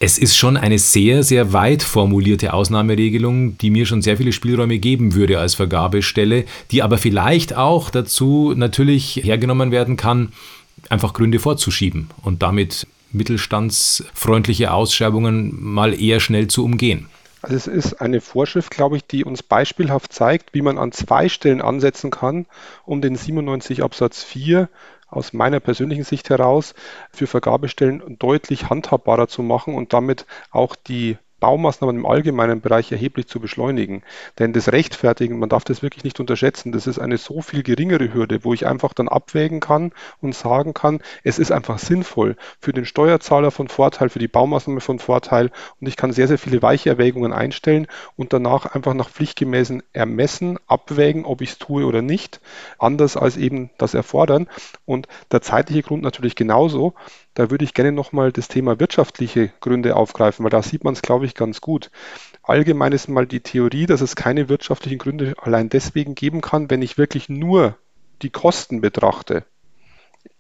es 0.04 0.18
ist 0.18 0.37
schon 0.37 0.58
eine 0.58 0.78
sehr, 0.78 1.23
sehr 1.23 1.54
weit 1.54 1.82
formulierte 1.82 2.52
Ausnahmeregelung, 2.52 3.56
die 3.56 3.70
mir 3.70 3.87
schon 3.87 4.02
sehr 4.02 4.18
viele 4.18 4.32
Spielräume 4.32 4.78
geben 4.78 5.14
würde 5.14 5.38
als 5.38 5.54
Vergabestelle, 5.54 6.44
die 6.70 6.82
aber 6.82 6.99
vielleicht 6.99 7.56
auch 7.56 7.88
dazu 7.88 8.52
natürlich 8.54 9.16
hergenommen 9.23 9.70
werden 9.70 9.96
kann, 9.96 10.34
einfach 10.90 11.14
Gründe 11.14 11.38
vorzuschieben 11.38 12.11
und 12.23 12.42
damit 12.42 12.87
mittelstandsfreundliche 13.12 14.75
Ausschreibungen 14.75 15.54
mal 15.58 15.99
eher 15.99 16.20
schnell 16.20 16.49
zu 16.49 16.66
umgehen. 16.66 17.08
Also 17.40 17.56
es 17.56 17.66
ist 17.66 18.00
eine 18.02 18.20
Vorschrift, 18.20 18.70
glaube 18.70 18.99
ich, 18.99 19.06
die 19.06 19.25
uns 19.25 19.42
beispielhaft 19.42 20.12
zeigt, 20.12 20.52
wie 20.52 20.62
man 20.62 20.76
an 20.76 20.92
zwei 20.92 21.30
Stellen 21.30 21.62
ansetzen 21.62 22.11
kann, 22.11 22.44
um 22.84 23.00
den 23.00 23.16
97 23.16 23.82
Absatz 23.82 24.23
4 24.23 24.68
aus 25.14 25.33
meiner 25.33 25.61
persönlichen 25.61 26.04
Sicht 26.04 26.30
heraus 26.30 26.75
für 27.12 27.26
Vergabestellen 27.26 28.18
deutlich 28.18 28.68
handhabbarer 28.71 29.28
zu 29.28 29.42
machen 29.42 29.75
und 29.75 29.92
damit 29.92 30.26
auch 30.50 30.76
die 30.76 31.16
Baumaßnahmen 31.40 31.96
im 31.96 32.06
allgemeinen 32.06 32.60
Bereich 32.60 32.90
erheblich 32.92 33.26
zu 33.26 33.40
beschleunigen. 33.40 34.02
Denn 34.38 34.52
das 34.52 34.72
Rechtfertigen, 34.72 35.38
man 35.38 35.48
darf 35.48 35.64
das 35.64 35.82
wirklich 35.82 36.04
nicht 36.04 36.20
unterschätzen, 36.20 36.72
das 36.72 36.86
ist 36.86 36.98
eine 36.98 37.18
so 37.18 37.42
viel 37.42 37.62
geringere 37.62 38.12
Hürde, 38.14 38.44
wo 38.44 38.54
ich 38.54 38.66
einfach 38.66 38.94
dann 38.94 39.08
abwägen 39.08 39.60
kann 39.60 39.92
und 40.20 40.34
sagen 40.34 40.74
kann, 40.74 41.00
es 41.22 41.38
ist 41.38 41.52
einfach 41.52 41.78
sinnvoll, 41.78 42.36
für 42.60 42.72
den 42.72 42.86
Steuerzahler 42.86 43.50
von 43.50 43.68
Vorteil, 43.68 44.08
für 44.08 44.18
die 44.18 44.28
Baumaßnahme 44.28 44.80
von 44.80 44.98
Vorteil 44.98 45.50
und 45.80 45.86
ich 45.86 45.96
kann 45.96 46.12
sehr, 46.12 46.28
sehr 46.28 46.38
viele 46.38 46.62
weiche 46.62 46.90
Erwägungen 46.90 47.32
einstellen 47.32 47.86
und 48.16 48.32
danach 48.32 48.66
einfach 48.66 48.94
nach 48.94 49.10
pflichtgemäßen 49.10 49.82
Ermessen 49.92 50.58
abwägen, 50.66 51.24
ob 51.24 51.40
ich 51.40 51.50
es 51.50 51.58
tue 51.58 51.84
oder 51.84 52.02
nicht, 52.02 52.40
anders 52.78 53.16
als 53.16 53.36
eben 53.36 53.70
das 53.78 53.94
erfordern. 53.94 54.48
Und 54.84 55.08
der 55.30 55.42
zeitliche 55.42 55.82
Grund 55.82 56.02
natürlich 56.02 56.36
genauso. 56.36 56.94
Da 57.34 57.50
würde 57.50 57.64
ich 57.64 57.74
gerne 57.74 57.90
nochmal 57.90 58.30
das 58.30 58.46
Thema 58.48 58.78
wirtschaftliche 58.78 59.52
Gründe 59.60 59.96
aufgreifen, 59.96 60.44
weil 60.44 60.50
da 60.50 60.62
sieht 60.62 60.84
man 60.84 60.94
es, 60.94 61.02
glaube 61.02 61.26
ich, 61.26 61.34
ganz 61.34 61.60
gut. 61.60 61.90
Allgemein 62.42 62.92
ist 62.92 63.08
mal 63.08 63.26
die 63.26 63.40
Theorie, 63.40 63.86
dass 63.86 64.00
es 64.00 64.14
keine 64.14 64.48
wirtschaftlichen 64.48 64.98
Gründe 64.98 65.34
allein 65.42 65.68
deswegen 65.68 66.14
geben 66.14 66.40
kann, 66.40 66.70
wenn 66.70 66.82
ich 66.82 66.96
wirklich 66.96 67.28
nur 67.28 67.76
die 68.22 68.30
Kosten 68.30 68.80
betrachte. 68.80 69.44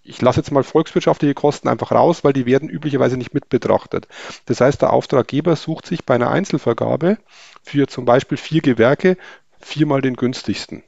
Ich 0.02 0.20
lasse 0.22 0.40
jetzt 0.40 0.52
mal 0.52 0.62
volkswirtschaftliche 0.62 1.34
Kosten 1.34 1.68
einfach 1.68 1.90
raus, 1.90 2.22
weil 2.22 2.32
die 2.32 2.46
werden 2.46 2.68
üblicherweise 2.68 3.16
nicht 3.16 3.34
mit 3.34 3.48
betrachtet. 3.48 4.06
Das 4.46 4.60
heißt, 4.60 4.82
der 4.82 4.92
Auftraggeber 4.92 5.56
sucht 5.56 5.86
sich 5.86 6.04
bei 6.04 6.14
einer 6.14 6.30
Einzelvergabe 6.30 7.18
für 7.62 7.88
zum 7.88 8.04
Beispiel 8.04 8.38
vier 8.38 8.60
Gewerke 8.60 9.16
viermal 9.58 10.02
den 10.02 10.14
günstigsten. 10.14 10.82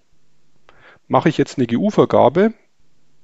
Mache 1.09 1.31
ich 1.31 1.39
jetzt 1.39 1.57
eine 1.57 1.67
GU-Vergabe, 1.67 2.53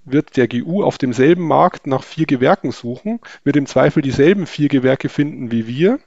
wird 0.04 0.36
der 0.36 0.48
GU 0.48 0.82
auf 0.82 0.98
demselben 0.98 1.46
Markt 1.46 1.86
nach 1.86 2.02
vier 2.02 2.26
Gewerken 2.26 2.72
suchen, 2.72 3.20
wird 3.44 3.56
im 3.56 3.66
Zweifel 3.66 4.02
dieselben 4.02 4.46
vier 4.46 4.68
Gewerke 4.68 5.08
finden 5.08 5.50
wie 5.52 5.66
wir, 5.66 5.98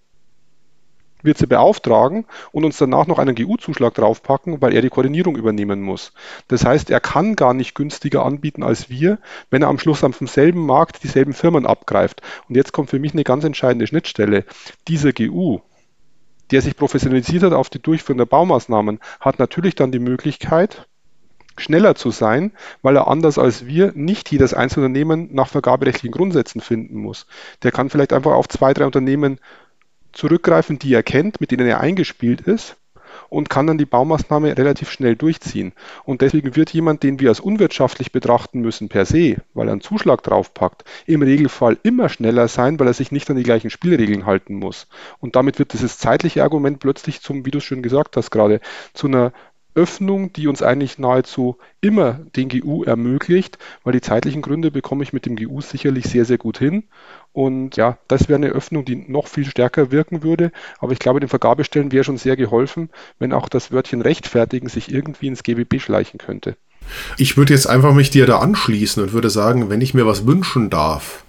wird 1.25 1.37
sie 1.37 1.47
beauftragen 1.47 2.25
und 2.51 2.63
uns 2.63 2.77
danach 2.77 3.07
noch 3.07 3.19
einen 3.19 3.35
GU-Zuschlag 3.35 3.93
draufpacken, 3.95 4.61
weil 4.61 4.73
er 4.73 4.81
die 4.81 4.89
Koordinierung 4.89 5.35
übernehmen 5.35 5.81
muss. 5.81 6.13
Das 6.47 6.63
heißt, 6.63 6.89
er 6.89 6.99
kann 6.99 7.35
gar 7.35 7.53
nicht 7.53 7.75
günstiger 7.75 8.23
anbieten 8.23 8.63
als 8.63 8.89
wir, 8.89 9.17
wenn 9.49 9.63
er 9.63 9.67
am 9.67 9.79
Schluss 9.79 10.03
am 10.03 10.13
selben 10.13 10.65
Markt 10.65 11.03
dieselben 11.03 11.33
Firmen 11.33 11.65
abgreift. 11.65 12.21
Und 12.47 12.55
jetzt 12.55 12.71
kommt 12.71 12.89
für 12.89 12.99
mich 12.99 13.13
eine 13.13 13.23
ganz 13.23 13.43
entscheidende 13.43 13.87
Schnittstelle. 13.87 14.45
Dieser 14.87 15.11
GU, 15.11 15.59
der 16.51 16.61
sich 16.61 16.77
professionalisiert 16.77 17.43
hat 17.43 17.53
auf 17.53 17.69
die 17.69 17.81
Durchführung 17.81 18.19
der 18.19 18.25
Baumaßnahmen, 18.25 18.99
hat 19.19 19.39
natürlich 19.39 19.75
dann 19.75 19.91
die 19.91 19.99
Möglichkeit, 19.99 20.87
schneller 21.57 21.95
zu 21.95 22.11
sein, 22.11 22.51
weil 22.81 22.95
er 22.95 23.07
anders 23.07 23.37
als 23.37 23.65
wir 23.65 23.91
nicht 23.95 24.31
jedes 24.31 24.53
einzelne 24.53 24.87
Unternehmen 24.87 25.29
nach 25.33 25.47
vergaberechtlichen 25.47 26.11
Grundsätzen 26.11 26.61
finden 26.61 26.97
muss. 26.97 27.25
Der 27.63 27.71
kann 27.71 27.89
vielleicht 27.89 28.13
einfach 28.13 28.33
auf 28.33 28.47
zwei, 28.47 28.73
drei 28.73 28.85
Unternehmen 28.85 29.39
zurückgreifen, 30.11 30.79
die 30.79 30.93
er 30.93 31.03
kennt, 31.03 31.41
mit 31.41 31.51
denen 31.51 31.67
er 31.67 31.81
eingespielt 31.81 32.41
ist 32.41 32.77
und 33.29 33.49
kann 33.49 33.67
dann 33.67 33.77
die 33.77 33.85
Baumaßnahme 33.85 34.57
relativ 34.57 34.91
schnell 34.91 35.15
durchziehen. 35.15 35.73
Und 36.03 36.21
deswegen 36.21 36.55
wird 36.55 36.71
jemand, 36.71 37.03
den 37.03 37.19
wir 37.19 37.29
als 37.29 37.39
unwirtschaftlich 37.39 38.11
betrachten 38.11 38.61
müssen 38.61 38.89
per 38.89 39.05
se, 39.05 39.37
weil 39.53 39.67
er 39.67 39.73
einen 39.73 39.81
Zuschlag 39.81 40.23
draufpackt, 40.23 40.83
im 41.05 41.21
Regelfall 41.21 41.77
immer 41.83 42.09
schneller 42.09 42.47
sein, 42.47 42.79
weil 42.79 42.87
er 42.87 42.93
sich 42.93 43.11
nicht 43.11 43.29
an 43.29 43.37
die 43.37 43.43
gleichen 43.43 43.69
Spielregeln 43.69 44.25
halten 44.25 44.55
muss. 44.55 44.87
Und 45.19 45.35
damit 45.35 45.59
wird 45.59 45.73
dieses 45.73 45.97
zeitliche 45.97 46.43
Argument 46.43 46.79
plötzlich 46.79 47.21
zum, 47.21 47.45
wie 47.45 47.51
du 47.51 47.59
es 47.59 47.63
schon 47.63 47.83
gesagt 47.83 48.17
hast 48.17 48.31
gerade, 48.31 48.59
zu 48.93 49.07
einer 49.07 49.33
Öffnung, 49.75 50.31
die 50.33 50.47
uns 50.47 50.63
eigentlich 50.63 50.97
nahezu 50.97 51.57
immer 51.81 52.13
den 52.35 52.49
GU 52.49 52.83
ermöglicht, 52.83 53.57
weil 53.83 53.93
die 53.93 54.01
zeitlichen 54.01 54.41
Gründe 54.41 54.71
bekomme 54.71 55.03
ich 55.03 55.13
mit 55.13 55.25
dem 55.25 55.35
GU 55.35 55.61
sicherlich 55.61 56.05
sehr, 56.05 56.25
sehr 56.25 56.37
gut 56.37 56.57
hin. 56.57 56.85
Und 57.33 57.75
ja, 57.75 57.97
das 58.07 58.29
wäre 58.29 58.37
eine 58.37 58.49
Öffnung, 58.49 58.85
die 58.85 58.95
noch 58.95 59.27
viel 59.27 59.45
stärker 59.45 59.91
wirken 59.91 60.23
würde. 60.23 60.51
Aber 60.79 60.93
ich 60.93 60.99
glaube, 60.99 61.19
den 61.19 61.29
Vergabestellen 61.29 61.91
wäre 61.91 62.05
schon 62.05 62.17
sehr 62.17 62.37
geholfen, 62.37 62.89
wenn 63.19 63.33
auch 63.33 63.49
das 63.49 63.71
Wörtchen 63.71 64.01
rechtfertigen 64.01 64.69
sich 64.69 64.91
irgendwie 64.91 65.27
ins 65.27 65.43
GBB 65.43 65.81
schleichen 65.81 66.17
könnte. 66.17 66.55
Ich 67.17 67.35
würde 67.35 67.53
jetzt 67.53 67.67
einfach 67.67 67.93
mich 67.93 68.09
dir 68.09 68.25
da 68.25 68.39
anschließen 68.39 69.03
und 69.03 69.11
würde 69.11 69.29
sagen, 69.29 69.69
wenn 69.69 69.81
ich 69.81 69.93
mir 69.93 70.05
was 70.05 70.25
wünschen 70.25 70.69
darf, 70.69 71.24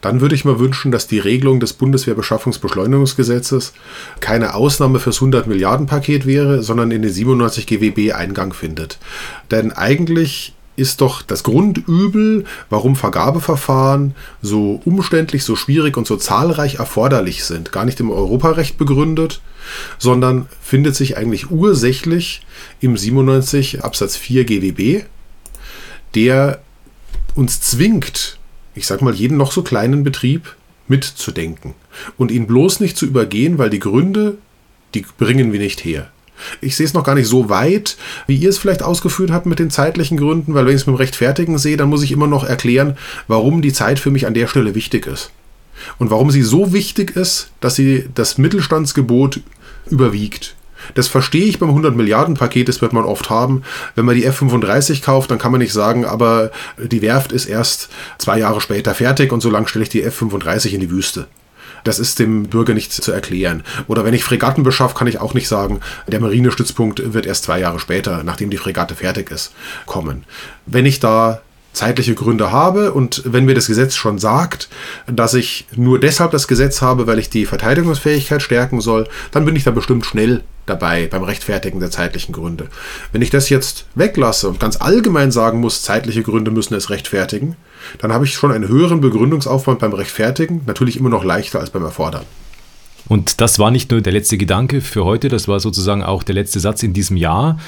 dann 0.00 0.20
würde 0.20 0.34
ich 0.34 0.44
mir 0.44 0.58
wünschen, 0.58 0.90
dass 0.90 1.06
die 1.06 1.18
Regelung 1.18 1.60
des 1.60 1.72
Bundeswehrbeschaffungsbeschleunigungsgesetzes 1.72 3.72
keine 4.20 4.54
Ausnahme 4.54 4.98
fürs 4.98 5.16
100 5.16 5.46
Milliarden 5.46 5.86
Paket 5.86 6.26
wäre, 6.26 6.62
sondern 6.62 6.90
in 6.90 7.02
den 7.02 7.12
97 7.12 7.66
GWB 7.66 8.12
Eingang 8.12 8.52
findet. 8.52 8.98
Denn 9.50 9.72
eigentlich 9.72 10.54
ist 10.76 11.00
doch 11.00 11.22
das 11.22 11.42
Grundübel, 11.42 12.44
warum 12.68 12.96
Vergabeverfahren 12.96 14.14
so 14.42 14.80
umständlich, 14.84 15.42
so 15.42 15.56
schwierig 15.56 15.96
und 15.96 16.06
so 16.06 16.16
zahlreich 16.16 16.76
erforderlich 16.76 17.44
sind, 17.44 17.72
gar 17.72 17.84
nicht 17.84 17.98
im 18.00 18.10
Europarecht 18.10 18.78
begründet, 18.78 19.40
sondern 19.98 20.46
findet 20.62 20.94
sich 20.94 21.16
eigentlich 21.16 21.50
ursächlich 21.50 22.42
im 22.80 22.96
97 22.96 23.84
Absatz 23.84 24.16
4 24.16 24.44
GWB, 24.44 25.04
der 26.14 26.60
uns 27.34 27.60
zwingt, 27.60 28.38
ich 28.76 28.86
sag 28.86 29.02
mal, 29.02 29.14
jeden 29.14 29.36
noch 29.36 29.50
so 29.50 29.62
kleinen 29.62 30.04
Betrieb 30.04 30.54
mitzudenken 30.86 31.74
und 32.16 32.30
ihn 32.30 32.46
bloß 32.46 32.80
nicht 32.80 32.96
zu 32.96 33.06
übergehen, 33.06 33.58
weil 33.58 33.70
die 33.70 33.80
Gründe, 33.80 34.38
die 34.94 35.04
bringen 35.18 35.52
wir 35.52 35.58
nicht 35.58 35.84
her. 35.84 36.10
Ich 36.60 36.76
sehe 36.76 36.86
es 36.86 36.92
noch 36.92 37.04
gar 37.04 37.14
nicht 37.14 37.28
so 37.28 37.48
weit, 37.48 37.96
wie 38.26 38.36
ihr 38.36 38.50
es 38.50 38.58
vielleicht 38.58 38.82
ausgeführt 38.82 39.30
habt 39.30 39.46
mit 39.46 39.58
den 39.58 39.70
zeitlichen 39.70 40.18
Gründen, 40.18 40.52
weil 40.52 40.66
wenn 40.66 40.74
ich 40.74 40.82
es 40.82 40.86
mit 40.86 40.94
dem 40.94 40.98
Rechtfertigen 40.98 41.56
sehe, 41.56 41.78
dann 41.78 41.88
muss 41.88 42.02
ich 42.02 42.12
immer 42.12 42.26
noch 42.26 42.44
erklären, 42.44 42.98
warum 43.26 43.62
die 43.62 43.72
Zeit 43.72 43.98
für 43.98 44.10
mich 44.10 44.26
an 44.26 44.34
der 44.34 44.46
Stelle 44.46 44.74
wichtig 44.74 45.06
ist. 45.06 45.30
Und 45.98 46.10
warum 46.10 46.30
sie 46.30 46.42
so 46.42 46.72
wichtig 46.72 47.16
ist, 47.16 47.50
dass 47.60 47.74
sie 47.74 48.08
das 48.14 48.38
Mittelstandsgebot 48.38 49.40
überwiegt. 49.90 50.55
Das 50.94 51.08
verstehe 51.08 51.44
ich 51.44 51.58
beim 51.58 51.70
100 51.70 51.96
Milliarden 51.96 52.34
Paket, 52.34 52.68
das 52.68 52.82
wird 52.82 52.92
man 52.92 53.04
oft 53.04 53.30
haben. 53.30 53.62
Wenn 53.94 54.04
man 54.04 54.16
die 54.16 54.24
F-35 54.24 55.02
kauft, 55.02 55.30
dann 55.30 55.38
kann 55.38 55.52
man 55.52 55.60
nicht 55.60 55.72
sagen, 55.72 56.04
aber 56.04 56.50
die 56.78 57.02
Werft 57.02 57.32
ist 57.32 57.46
erst 57.46 57.88
zwei 58.18 58.38
Jahre 58.38 58.60
später 58.60 58.94
fertig 58.94 59.32
und 59.32 59.40
so 59.40 59.50
lange 59.50 59.68
stelle 59.68 59.84
ich 59.84 59.88
die 59.88 60.02
F-35 60.02 60.70
in 60.70 60.80
die 60.80 60.90
Wüste. 60.90 61.26
Das 61.84 62.00
ist 62.00 62.18
dem 62.18 62.44
Bürger 62.44 62.74
nicht 62.74 62.92
zu 62.92 63.12
erklären. 63.12 63.62
Oder 63.86 64.04
wenn 64.04 64.14
ich 64.14 64.24
Fregatten 64.24 64.64
beschaffe, 64.64 64.96
kann 64.96 65.06
ich 65.06 65.20
auch 65.20 65.34
nicht 65.34 65.46
sagen, 65.46 65.80
der 66.08 66.20
Marinestützpunkt 66.20 67.14
wird 67.14 67.26
erst 67.26 67.44
zwei 67.44 67.60
Jahre 67.60 67.78
später, 67.78 68.24
nachdem 68.24 68.50
die 68.50 68.56
Fregatte 68.56 68.96
fertig 68.96 69.30
ist, 69.30 69.52
kommen. 69.86 70.24
Wenn 70.66 70.84
ich 70.84 70.98
da 70.98 71.42
zeitliche 71.72 72.14
Gründe 72.14 72.50
habe 72.50 72.92
und 72.92 73.22
wenn 73.24 73.44
mir 73.44 73.54
das 73.54 73.68
Gesetz 73.68 73.94
schon 73.94 74.18
sagt, 74.18 74.68
dass 75.06 75.34
ich 75.34 75.66
nur 75.76 76.00
deshalb 76.00 76.32
das 76.32 76.48
Gesetz 76.48 76.82
habe, 76.82 77.06
weil 77.06 77.18
ich 77.18 77.30
die 77.30 77.46
Verteidigungsfähigkeit 77.46 78.42
stärken 78.42 78.80
soll, 78.80 79.06
dann 79.30 79.44
bin 79.44 79.54
ich 79.54 79.62
da 79.62 79.70
bestimmt 79.70 80.06
schnell 80.06 80.42
dabei 80.66 81.06
beim 81.06 81.22
Rechtfertigen 81.22 81.80
der 81.80 81.90
zeitlichen 81.90 82.32
Gründe. 82.32 82.68
Wenn 83.12 83.22
ich 83.22 83.30
das 83.30 83.48
jetzt 83.48 83.86
weglasse 83.94 84.48
und 84.48 84.60
ganz 84.60 84.80
allgemein 84.80 85.30
sagen 85.30 85.60
muss, 85.60 85.82
zeitliche 85.82 86.22
Gründe 86.22 86.50
müssen 86.50 86.74
es 86.74 86.90
rechtfertigen, 86.90 87.56
dann 87.98 88.12
habe 88.12 88.24
ich 88.24 88.34
schon 88.34 88.52
einen 88.52 88.68
höheren 88.68 89.00
Begründungsaufwand 89.00 89.78
beim 89.78 89.92
Rechtfertigen, 89.92 90.62
natürlich 90.66 90.96
immer 90.96 91.08
noch 91.08 91.24
leichter 91.24 91.60
als 91.60 91.70
beim 91.70 91.84
Erfordern. 91.84 92.24
Und 93.08 93.40
das 93.40 93.58
war 93.58 93.70
nicht 93.70 93.90
nur 93.90 94.00
der 94.00 94.12
letzte 94.12 94.36
Gedanke 94.36 94.80
für 94.80 95.04
heute, 95.04 95.28
das 95.28 95.46
war 95.46 95.60
sozusagen 95.60 96.02
auch 96.02 96.22
der 96.22 96.34
letzte 96.34 96.58
Satz 96.58 96.82
in 96.82 96.92
diesem 96.92 97.16
Jahr. 97.16 97.58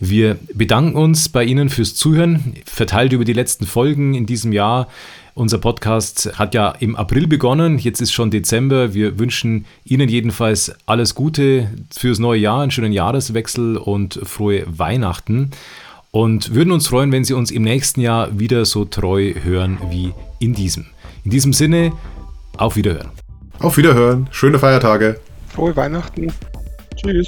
Wir 0.00 0.38
bedanken 0.52 0.96
uns 0.96 1.28
bei 1.28 1.44
Ihnen 1.44 1.68
fürs 1.68 1.94
Zuhören, 1.94 2.54
verteilt 2.66 3.12
über 3.12 3.24
die 3.24 3.32
letzten 3.32 3.66
Folgen 3.66 4.14
in 4.14 4.26
diesem 4.26 4.52
Jahr. 4.52 4.88
Unser 5.36 5.58
Podcast 5.58 6.38
hat 6.38 6.54
ja 6.54 6.70
im 6.78 6.94
April 6.94 7.26
begonnen, 7.26 7.78
jetzt 7.78 8.00
ist 8.00 8.12
schon 8.12 8.30
Dezember. 8.30 8.94
Wir 8.94 9.18
wünschen 9.18 9.64
Ihnen 9.84 10.08
jedenfalls 10.08 10.72
alles 10.86 11.16
Gute 11.16 11.70
fürs 11.92 12.20
neue 12.20 12.38
Jahr, 12.38 12.62
einen 12.62 12.70
schönen 12.70 12.92
Jahreswechsel 12.92 13.76
und 13.76 14.20
frohe 14.22 14.62
Weihnachten. 14.66 15.50
Und 16.12 16.54
würden 16.54 16.72
uns 16.72 16.86
freuen, 16.86 17.10
wenn 17.10 17.24
Sie 17.24 17.34
uns 17.34 17.50
im 17.50 17.64
nächsten 17.64 18.00
Jahr 18.00 18.38
wieder 18.38 18.64
so 18.64 18.84
treu 18.84 19.34
hören 19.42 19.78
wie 19.90 20.14
in 20.38 20.54
diesem. 20.54 20.86
In 21.24 21.32
diesem 21.32 21.52
Sinne, 21.52 21.90
auf 22.56 22.76
Wiederhören. 22.76 23.10
Auf 23.58 23.76
Wiederhören, 23.76 24.28
schöne 24.30 24.60
Feiertage. 24.60 25.18
Frohe 25.48 25.74
Weihnachten. 25.74 26.32
Tschüss. 26.94 27.26